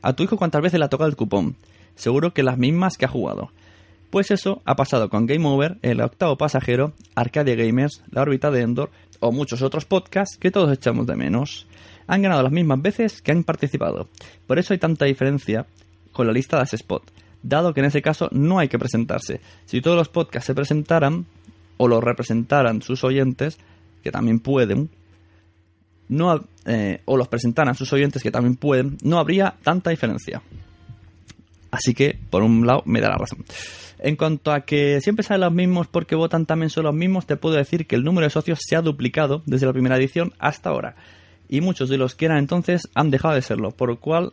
A 0.00 0.14
tu 0.14 0.22
hijo 0.22 0.38
cuántas 0.38 0.62
veces 0.62 0.78
le 0.78 0.86
ha 0.86 0.88
tocado 0.88 1.10
el 1.10 1.16
cupón. 1.16 1.56
Seguro 1.96 2.32
que 2.32 2.42
las 2.42 2.56
mismas 2.56 2.96
que 2.96 3.04
ha 3.04 3.08
jugado. 3.08 3.50
Pues 4.08 4.30
eso 4.30 4.62
ha 4.64 4.76
pasado 4.76 5.10
con 5.10 5.26
Game 5.26 5.46
Over, 5.46 5.76
El 5.82 6.00
Octavo 6.00 6.38
Pasajero, 6.38 6.94
Arcadia 7.14 7.56
Gamers, 7.56 8.02
La 8.10 8.22
órbita 8.22 8.50
de 8.50 8.62
Endor 8.62 8.90
o 9.18 9.32
muchos 9.32 9.60
otros 9.60 9.84
podcasts 9.84 10.38
que 10.38 10.50
todos 10.50 10.72
echamos 10.72 11.06
de 11.06 11.14
menos. 11.14 11.66
Han 12.06 12.22
ganado 12.22 12.42
las 12.42 12.50
mismas 12.50 12.80
veces 12.80 13.20
que 13.20 13.32
han 13.32 13.44
participado. 13.44 14.08
Por 14.46 14.58
eso 14.58 14.72
hay 14.72 14.78
tanta 14.78 15.04
diferencia 15.04 15.66
con 16.10 16.26
la 16.26 16.32
lista 16.32 16.56
de 16.56 16.62
As 16.62 16.72
Spot, 16.72 17.02
dado 17.42 17.74
que 17.74 17.80
en 17.80 17.86
ese 17.86 18.00
caso 18.00 18.30
no 18.32 18.58
hay 18.58 18.68
que 18.68 18.78
presentarse. 18.78 19.42
Si 19.66 19.82
todos 19.82 19.98
los 19.98 20.08
podcasts 20.08 20.46
se 20.46 20.54
presentaran 20.54 21.26
o 21.76 21.86
los 21.86 22.02
representaran 22.02 22.80
sus 22.80 23.04
oyentes, 23.04 23.58
que 24.02 24.10
también 24.10 24.40
pueden, 24.40 24.90
no, 26.08 26.44
eh, 26.66 27.00
o 27.04 27.16
los 27.16 27.28
presentaran 27.28 27.74
sus 27.74 27.92
oyentes 27.92 28.22
que 28.22 28.30
también 28.30 28.56
pueden, 28.56 28.98
no 29.02 29.18
habría 29.18 29.54
tanta 29.62 29.90
diferencia. 29.90 30.42
Así 31.70 31.94
que, 31.94 32.18
por 32.30 32.42
un 32.42 32.66
lado, 32.66 32.82
me 32.84 33.00
da 33.00 33.10
la 33.10 33.18
razón. 33.18 33.44
En 33.98 34.16
cuanto 34.16 34.52
a 34.52 34.62
que 34.62 35.00
siempre 35.00 35.22
salen 35.22 35.42
los 35.42 35.52
mismos 35.52 35.86
porque 35.86 36.14
votan 36.14 36.46
también 36.46 36.70
son 36.70 36.84
los 36.84 36.94
mismos, 36.94 37.26
te 37.26 37.36
puedo 37.36 37.56
decir 37.56 37.86
que 37.86 37.96
el 37.96 38.02
número 38.02 38.24
de 38.26 38.30
socios 38.30 38.60
se 38.66 38.74
ha 38.74 38.82
duplicado 38.82 39.42
desde 39.46 39.66
la 39.66 39.72
primera 39.72 39.96
edición 39.96 40.32
hasta 40.38 40.70
ahora. 40.70 40.96
Y 41.48 41.60
muchos 41.60 41.88
de 41.88 41.98
los 41.98 42.14
que 42.14 42.26
eran 42.26 42.38
entonces 42.38 42.88
han 42.94 43.10
dejado 43.10 43.34
de 43.34 43.42
serlo, 43.42 43.70
por 43.70 43.88
lo 43.88 44.00
cual 44.00 44.32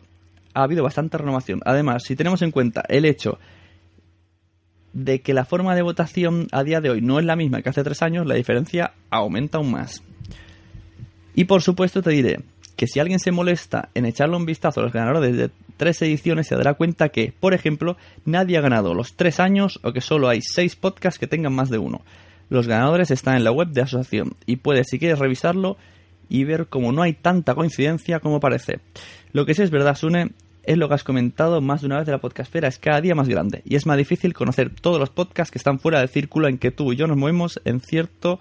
ha 0.53 0.63
habido 0.63 0.83
bastante 0.83 1.17
renovación. 1.17 1.61
Además, 1.65 2.03
si 2.03 2.15
tenemos 2.15 2.41
en 2.41 2.51
cuenta 2.51 2.83
el 2.87 3.05
hecho 3.05 3.39
de 4.97 5.21
que 5.21 5.35
la 5.35 5.45
forma 5.45 5.75
de 5.75 5.83
votación 5.83 6.47
a 6.51 6.63
día 6.63 6.81
de 6.81 6.89
hoy 6.89 7.01
no 7.01 7.19
es 7.19 7.25
la 7.25 7.35
misma 7.35 7.61
que 7.61 7.69
hace 7.69 7.83
tres 7.83 8.01
años, 8.01 8.25
la 8.25 8.33
diferencia 8.33 8.93
aumenta 9.11 9.59
aún 9.59 9.71
más. 9.71 10.01
Y 11.35 11.43
por 11.43 11.61
supuesto 11.61 12.01
te 12.01 12.09
diré 12.09 12.39
que 12.75 12.87
si 12.87 12.99
alguien 12.99 13.19
se 13.19 13.31
molesta 13.31 13.89
en 13.93 14.07
echarle 14.07 14.37
un 14.37 14.47
vistazo 14.47 14.79
a 14.79 14.83
los 14.83 14.93
ganadores 14.93 15.37
de 15.37 15.51
tres 15.77 16.01
ediciones, 16.01 16.47
se 16.47 16.55
dará 16.55 16.73
cuenta 16.73 17.09
que, 17.09 17.31
por 17.39 17.53
ejemplo, 17.53 17.95
nadie 18.25 18.57
ha 18.57 18.61
ganado 18.61 18.95
los 18.95 19.15
tres 19.15 19.39
años 19.39 19.79
o 19.83 19.93
que 19.93 20.01
solo 20.01 20.29
hay 20.29 20.41
seis 20.41 20.75
podcasts 20.75 21.19
que 21.19 21.27
tengan 21.27 21.53
más 21.53 21.69
de 21.69 21.77
uno. 21.77 22.01
Los 22.49 22.67
ganadores 22.67 23.11
están 23.11 23.35
en 23.35 23.43
la 23.43 23.51
web 23.51 23.67
de 23.67 23.81
asociación 23.81 24.35
y 24.47 24.55
puedes, 24.55 24.87
si 24.89 24.97
quieres, 24.97 25.19
revisarlo 25.19 25.77
y 26.27 26.43
ver 26.43 26.67
cómo 26.69 26.91
no 26.91 27.03
hay 27.03 27.13
tanta 27.13 27.53
coincidencia 27.53 28.19
como 28.19 28.39
parece. 28.39 28.79
Lo 29.31 29.45
que 29.45 29.53
sí 29.53 29.61
es 29.61 29.69
verdad, 29.69 29.95
Sune, 29.95 30.31
es 30.67 30.77
lo 30.77 30.87
que 30.87 30.93
has 30.93 31.03
comentado 31.03 31.61
más 31.61 31.81
de 31.81 31.87
una 31.87 31.97
vez 31.97 32.05
de 32.05 32.11
la 32.11 32.19
podcastfera, 32.19 32.67
es 32.67 32.77
cada 32.77 33.01
día 33.01 33.15
más 33.15 33.27
grande 33.27 33.63
y 33.65 33.75
es 33.75 33.85
más 33.85 33.97
difícil 33.97 34.33
conocer 34.33 34.69
todos 34.69 34.99
los 34.99 35.09
podcasts 35.09 35.51
que 35.51 35.57
están 35.57 35.79
fuera 35.79 35.99
del 35.99 36.09
círculo 36.09 36.47
en 36.47 36.59
que 36.59 36.69
tú 36.69 36.93
y 36.93 36.95
yo 36.95 37.07
nos 37.07 37.17
movemos 37.17 37.59
en 37.65 37.79
cierto... 37.79 38.39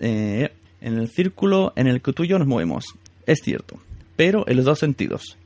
eh, 0.00 0.50
en 0.80 0.98
el 0.98 1.08
círculo 1.08 1.72
en 1.76 1.86
el 1.86 2.00
que 2.00 2.12
tú 2.12 2.24
y 2.24 2.28
yo 2.28 2.38
nos 2.38 2.48
movemos. 2.48 2.94
Es 3.26 3.40
cierto, 3.42 3.78
pero 4.14 4.44
en 4.48 4.56
los 4.56 4.64
dos 4.64 4.78
sentidos. 4.78 5.36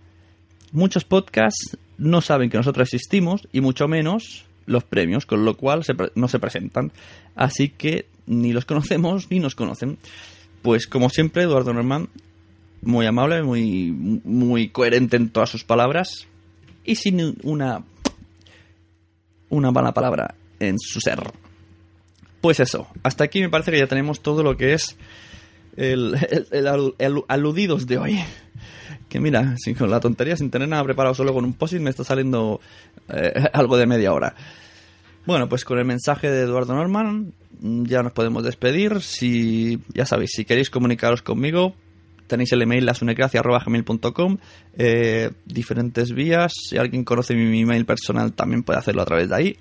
Muchos 0.72 1.04
podcasts 1.04 1.78
no 1.98 2.20
saben 2.20 2.50
que 2.50 2.56
nosotros 2.56 2.88
existimos 2.88 3.48
y 3.52 3.60
mucho 3.60 3.88
menos 3.88 4.44
los 4.66 4.84
premios, 4.84 5.26
con 5.26 5.44
lo 5.44 5.56
cual 5.56 5.82
no 6.14 6.28
se 6.28 6.38
presentan. 6.38 6.92
Así 7.34 7.70
que 7.70 8.06
ni 8.26 8.52
los 8.52 8.64
conocemos 8.64 9.30
ni 9.30 9.40
nos 9.40 9.54
conocen. 9.54 9.98
Pues 10.62 10.86
como 10.86 11.08
siempre, 11.08 11.44
Eduardo 11.44 11.72
Norman, 11.72 12.08
muy 12.82 13.06
amable, 13.06 13.42
muy, 13.42 13.90
muy 13.92 14.68
coherente 14.68 15.16
en 15.16 15.30
todas 15.30 15.50
sus 15.50 15.64
palabras 15.64 16.26
y 16.84 16.94
sin 16.96 17.36
una, 17.42 17.84
una 19.48 19.70
mala 19.70 19.92
palabra 19.92 20.34
en 20.58 20.76
su 20.78 21.00
ser. 21.00 21.20
Pues 22.40 22.60
eso, 22.60 22.86
hasta 23.02 23.24
aquí 23.24 23.40
me 23.40 23.50
parece 23.50 23.70
que 23.70 23.78
ya 23.78 23.86
tenemos 23.86 24.20
todo 24.20 24.42
lo 24.42 24.56
que 24.56 24.72
es 24.72 24.96
el, 25.76 26.14
el- 26.30 26.46
el 26.50 26.66
alu- 26.66 26.94
el 26.98 27.22
aludidos 27.28 27.86
de 27.86 27.98
hoy. 27.98 28.20
Que 29.08 29.20
mira, 29.20 29.56
sin, 29.58 29.74
con 29.74 29.90
la 29.90 30.00
tontería, 30.00 30.36
sin 30.36 30.50
tener 30.50 30.68
nada 30.68 30.84
preparado, 30.84 31.14
solo 31.14 31.34
con 31.34 31.44
un 31.44 31.52
post 31.52 31.74
me 31.74 31.90
está 31.90 32.04
saliendo 32.04 32.60
eh, 33.08 33.32
algo 33.52 33.76
de 33.76 33.86
media 33.86 34.12
hora. 34.12 34.34
Bueno, 35.26 35.48
pues 35.48 35.64
con 35.64 35.78
el 35.78 35.84
mensaje 35.84 36.30
de 36.30 36.42
Eduardo 36.42 36.74
Norman 36.74 37.32
ya 37.60 38.02
nos 38.02 38.12
podemos 38.12 38.42
despedir. 38.42 39.02
Si 39.02 39.78
ya 39.92 40.06
sabéis, 40.06 40.30
si 40.34 40.44
queréis 40.44 40.70
comunicaros 40.70 41.20
conmigo, 41.22 41.74
tenéis 42.30 42.52
el 42.52 42.62
email 42.62 42.86
lasunecracia.gmail.com 42.86 44.38
eh, 44.78 45.30
diferentes 45.44 46.12
vías. 46.12 46.52
Si 46.68 46.78
alguien 46.78 47.04
conoce 47.04 47.34
mi, 47.34 47.60
email 47.60 47.84
personal, 47.84 48.32
también 48.32 48.62
puede 48.62 48.78
hacerlo 48.78 49.02
a 49.02 49.04
través 49.04 49.28
de 49.28 49.36
ahí. 49.36 49.56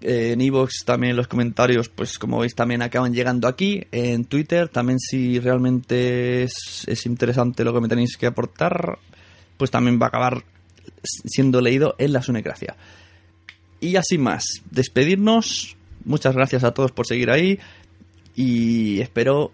Eh, 0.00 0.32
en 0.32 0.40
iVoox 0.40 0.84
también 0.84 1.16
los 1.16 1.28
comentarios, 1.28 1.88
pues 1.88 2.18
como 2.18 2.38
veis, 2.38 2.54
también 2.54 2.80
acaban 2.80 3.12
llegando 3.12 3.48
aquí. 3.48 3.82
En 3.90 4.24
Twitter 4.24 4.68
también 4.68 4.98
si 4.98 5.38
realmente 5.40 6.44
es, 6.44 6.84
es 6.86 7.04
interesante 7.06 7.64
lo 7.64 7.74
que 7.74 7.80
me 7.80 7.88
tenéis 7.88 8.16
que 8.16 8.26
aportar, 8.26 8.98
pues 9.56 9.70
también 9.70 9.98
va 10.00 10.06
a 10.06 10.08
acabar 10.08 10.44
siendo 11.02 11.60
leído 11.60 11.94
en 11.98 12.12
la 12.12 12.22
Sunecracia. 12.22 12.76
Y 13.80 13.96
así 13.96 14.16
más, 14.16 14.62
despedirnos. 14.70 15.76
Muchas 16.04 16.34
gracias 16.34 16.64
a 16.64 16.72
todos 16.72 16.92
por 16.92 17.06
seguir 17.06 17.30
ahí. 17.30 17.58
Y 18.36 19.00
espero 19.00 19.52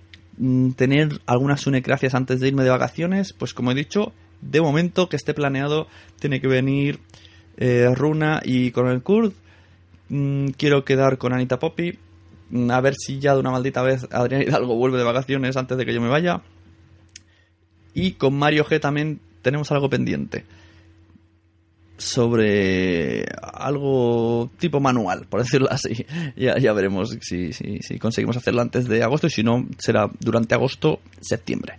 tener 0.77 1.21
algunas 1.27 1.61
Sunecracias 1.61 2.15
antes 2.15 2.41
de 2.41 2.49
irme 2.49 2.65
de 2.65 2.71
vacaciones. 2.71 3.33
Pues 3.33 3.55
como 3.55 3.73
he 3.73 3.75
dicho, 3.75 4.13
de 4.41 4.61
momento 4.61 5.09
que 5.09 5.17
esté 5.17 5.35
planeado, 5.35 5.87
tiene 6.19 6.41
que 6.41 6.49
venir 6.49 7.01
eh, 7.57 7.89
Runa 7.95 8.41
y 8.45 8.71
con 8.71 8.89
el 8.89 9.03
Kurd. 9.03 9.33
Mm, 10.09 10.49
quiero 10.57 10.85
quedar 10.85 11.19
con 11.19 11.33
Anita 11.33 11.59
Poppy. 11.59 11.99
Mm, 12.51 12.71
a 12.71 12.81
ver 12.81 12.95
si 12.95 13.19
ya 13.19 13.35
de 13.35 13.41
una 13.41 13.51
maldita 13.51 13.83
vez 13.83 14.07
Adrián 14.11 14.43
Hidalgo 14.43 14.75
vuelve 14.77 14.99
de 14.99 15.05
vacaciones 15.05 15.57
antes 15.57 15.77
de 15.77 15.85
que 15.85 15.95
yo 15.95 16.01
me 16.01 16.09
vaya. 16.09 16.43
Y 17.93 18.13
con 18.13 18.35
Mario 18.37 18.65
G 18.65 18.81
también 18.81 19.21
tenemos 19.43 19.71
algo 19.73 19.91
pendiente. 19.91 20.45
Sobre 22.01 23.27
algo 23.53 24.51
tipo 24.59 24.81
manual, 24.81 25.27
por 25.29 25.41
decirlo 25.45 25.69
así. 25.71 26.07
Ya, 26.35 26.59
ya 26.59 26.73
veremos 26.73 27.17
si, 27.21 27.53
si, 27.53 27.79
si 27.81 27.99
conseguimos 27.99 28.37
hacerlo 28.37 28.63
antes 28.63 28.89
de 28.89 29.03
agosto 29.03 29.27
y 29.27 29.31
si 29.31 29.43
no, 29.43 29.67
será 29.79 30.11
durante 30.19 30.55
agosto, 30.55 31.01
septiembre. 31.21 31.75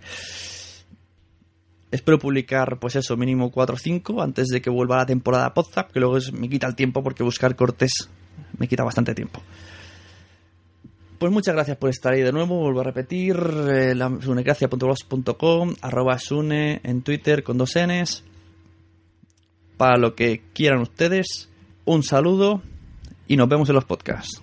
Espero 1.90 2.18
publicar, 2.18 2.78
pues 2.78 2.96
eso, 2.96 3.16
mínimo 3.18 3.50
4 3.50 3.74
o 3.74 3.78
5 3.78 4.22
antes 4.22 4.48
de 4.48 4.62
que 4.62 4.70
vuelva 4.70 4.96
la 4.96 5.06
temporada 5.06 5.52
Podzap, 5.52 5.92
que 5.92 6.00
luego 6.00 6.16
me 6.32 6.48
quita 6.48 6.66
el 6.66 6.74
tiempo 6.74 7.02
porque 7.02 7.22
buscar 7.22 7.54
cortes 7.54 8.08
me 8.56 8.68
quita 8.68 8.84
bastante 8.84 9.14
tiempo. 9.14 9.42
Pues 11.18 11.30
muchas 11.30 11.54
gracias 11.54 11.76
por 11.76 11.90
estar 11.90 12.14
ahí 12.14 12.22
de 12.22 12.32
nuevo. 12.32 12.58
Vuelvo 12.58 12.80
a 12.80 12.84
repetir: 12.84 13.36
eh, 13.68 13.94
arroba 15.82 16.18
sune 16.18 16.80
en 16.82 17.02
Twitter 17.02 17.42
con 17.42 17.58
dos 17.58 17.76
Ns. 17.76 18.24
Para 19.76 19.96
lo 19.96 20.14
que 20.14 20.42
quieran 20.52 20.80
ustedes, 20.80 21.50
un 21.84 22.02
saludo 22.02 22.62
y 23.26 23.36
nos 23.36 23.48
vemos 23.48 23.68
en 23.68 23.74
los 23.74 23.84
podcasts. 23.84 24.42